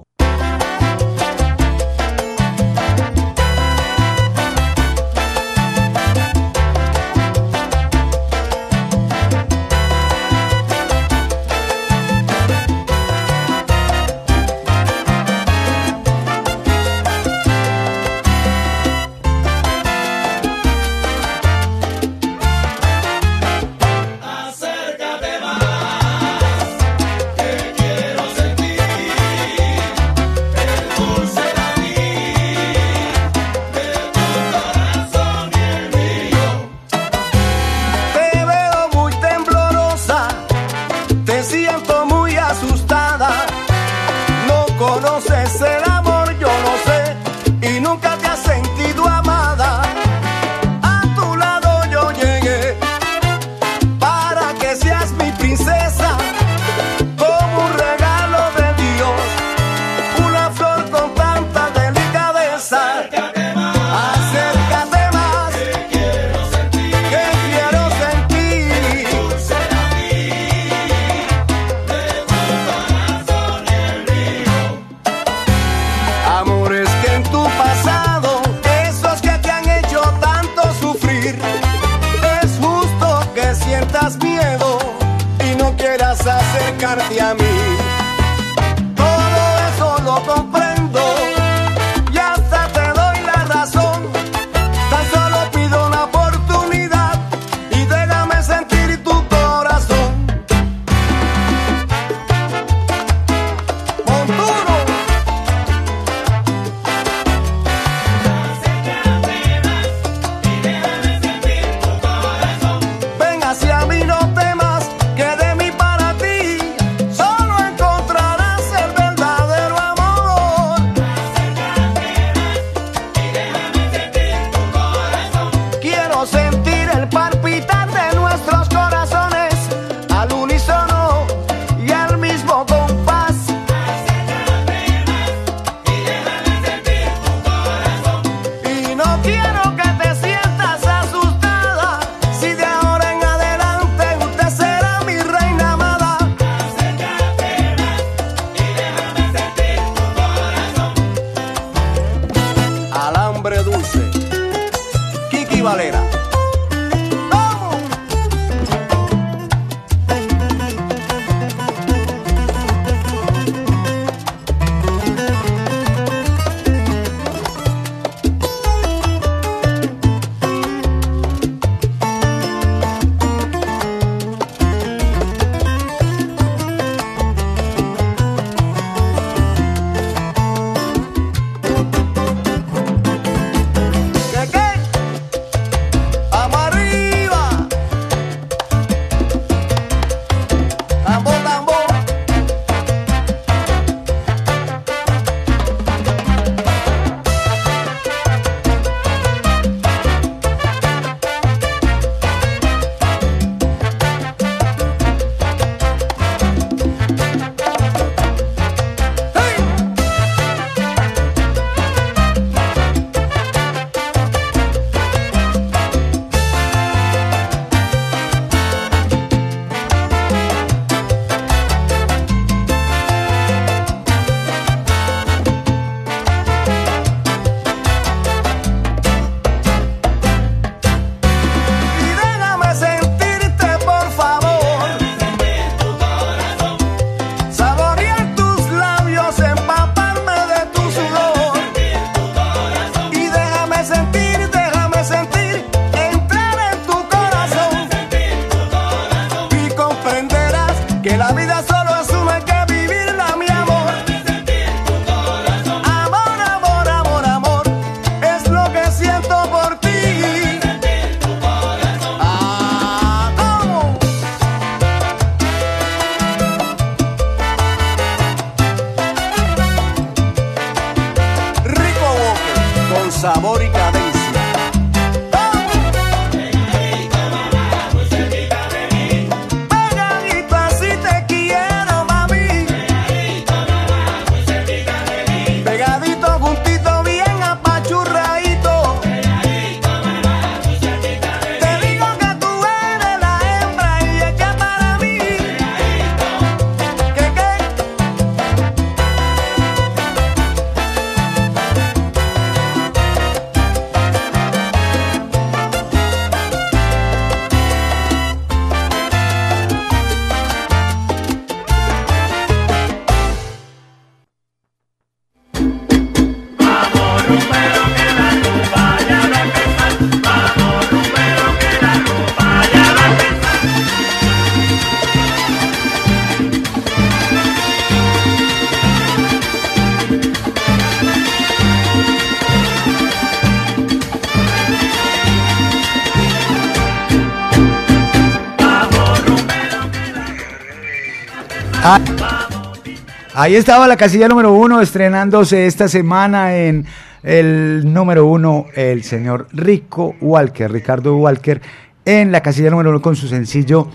[343.42, 346.86] Ahí estaba la casilla número uno estrenándose esta semana en
[347.24, 351.62] el número uno el señor Rico Walker, Ricardo Walker,
[352.04, 353.88] en la casilla número uno con su sencillo,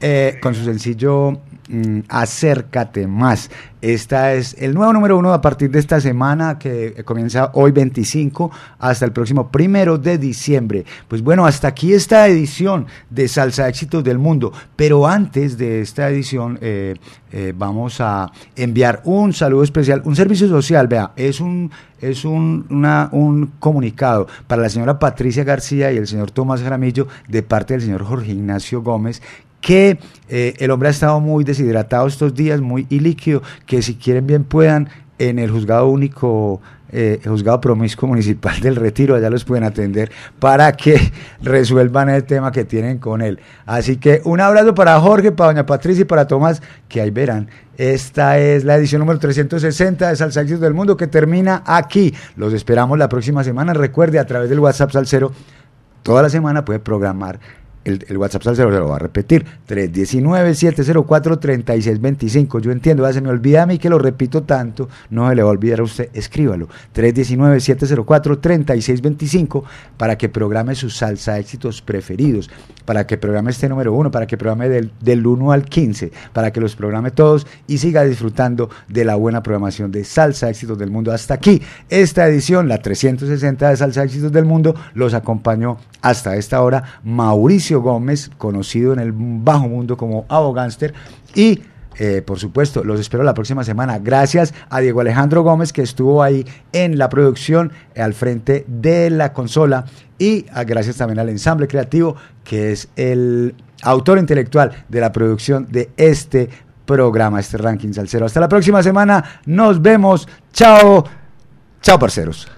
[0.00, 3.50] eh, con su sencillo mm, Acércate más.
[3.80, 8.50] Esta es el nuevo número uno a partir de esta semana que comienza hoy 25
[8.80, 10.84] hasta el próximo primero de diciembre.
[11.06, 14.52] Pues bueno, hasta aquí esta edición de Salsa Éxitos del Mundo.
[14.74, 16.96] Pero antes de esta edición eh,
[17.30, 21.70] eh, vamos a enviar un saludo especial, un servicio social, vea, es un
[22.00, 22.66] es un,
[23.12, 27.82] un comunicado para la señora Patricia García y el señor Tomás Jaramillo de parte del
[27.82, 29.20] señor Jorge Ignacio Gómez
[29.60, 29.98] que
[30.28, 34.44] eh, el hombre ha estado muy deshidratado estos días, muy ilíquido, que si quieren bien
[34.44, 36.60] puedan en el juzgado único,
[36.90, 41.12] eh, juzgado promiscuo municipal del Retiro, allá los pueden atender para que
[41.42, 43.40] resuelvan el tema que tienen con él.
[43.66, 47.48] Así que un abrazo para Jorge, para doña Patricia y para Tomás, que ahí verán.
[47.76, 52.12] Esta es la edición número 360 de Salsa Éxitos del Mundo que termina aquí.
[52.36, 53.72] Los esperamos la próxima semana.
[53.72, 55.32] Recuerde a través del WhatsApp Salcero
[56.02, 57.38] toda la semana puede programar
[57.84, 62.60] el, el WhatsApp Salcero, se lo va a repetir, 319-704-3625.
[62.60, 65.42] Yo entiendo, ya se me olvida a mí que lo repito tanto, no se le
[65.42, 69.64] va a olvidar a usted, escríbalo, 319-704-3625
[69.96, 72.50] para que programe sus salsa éxitos preferidos,
[72.84, 76.52] para que programe este número uno, para que programe del, del 1 al 15, para
[76.52, 80.90] que los programe todos y siga disfrutando de la buena programación de Salsa Éxitos del
[80.90, 81.12] Mundo.
[81.12, 86.62] Hasta aquí, esta edición, la 360 de Salsa Éxitos del Mundo, los acompañó hasta esta
[86.62, 90.94] hora Mauricio Gómez, conocido en el bajo mundo como Abogánster,
[91.34, 91.60] y
[91.98, 93.98] eh, por supuesto, los espero la próxima semana.
[93.98, 99.10] Gracias a Diego Alejandro Gómez que estuvo ahí en la producción, eh, al frente de
[99.10, 99.84] la consola.
[100.16, 102.14] Y ah, gracias también al ensamble creativo,
[102.44, 106.48] que es el autor intelectual de la producción de este
[106.86, 108.26] programa, este ranking salsero.
[108.26, 109.40] Hasta la próxima semana.
[109.46, 110.28] Nos vemos.
[110.52, 111.04] Chao.
[111.82, 112.57] Chao, parceros.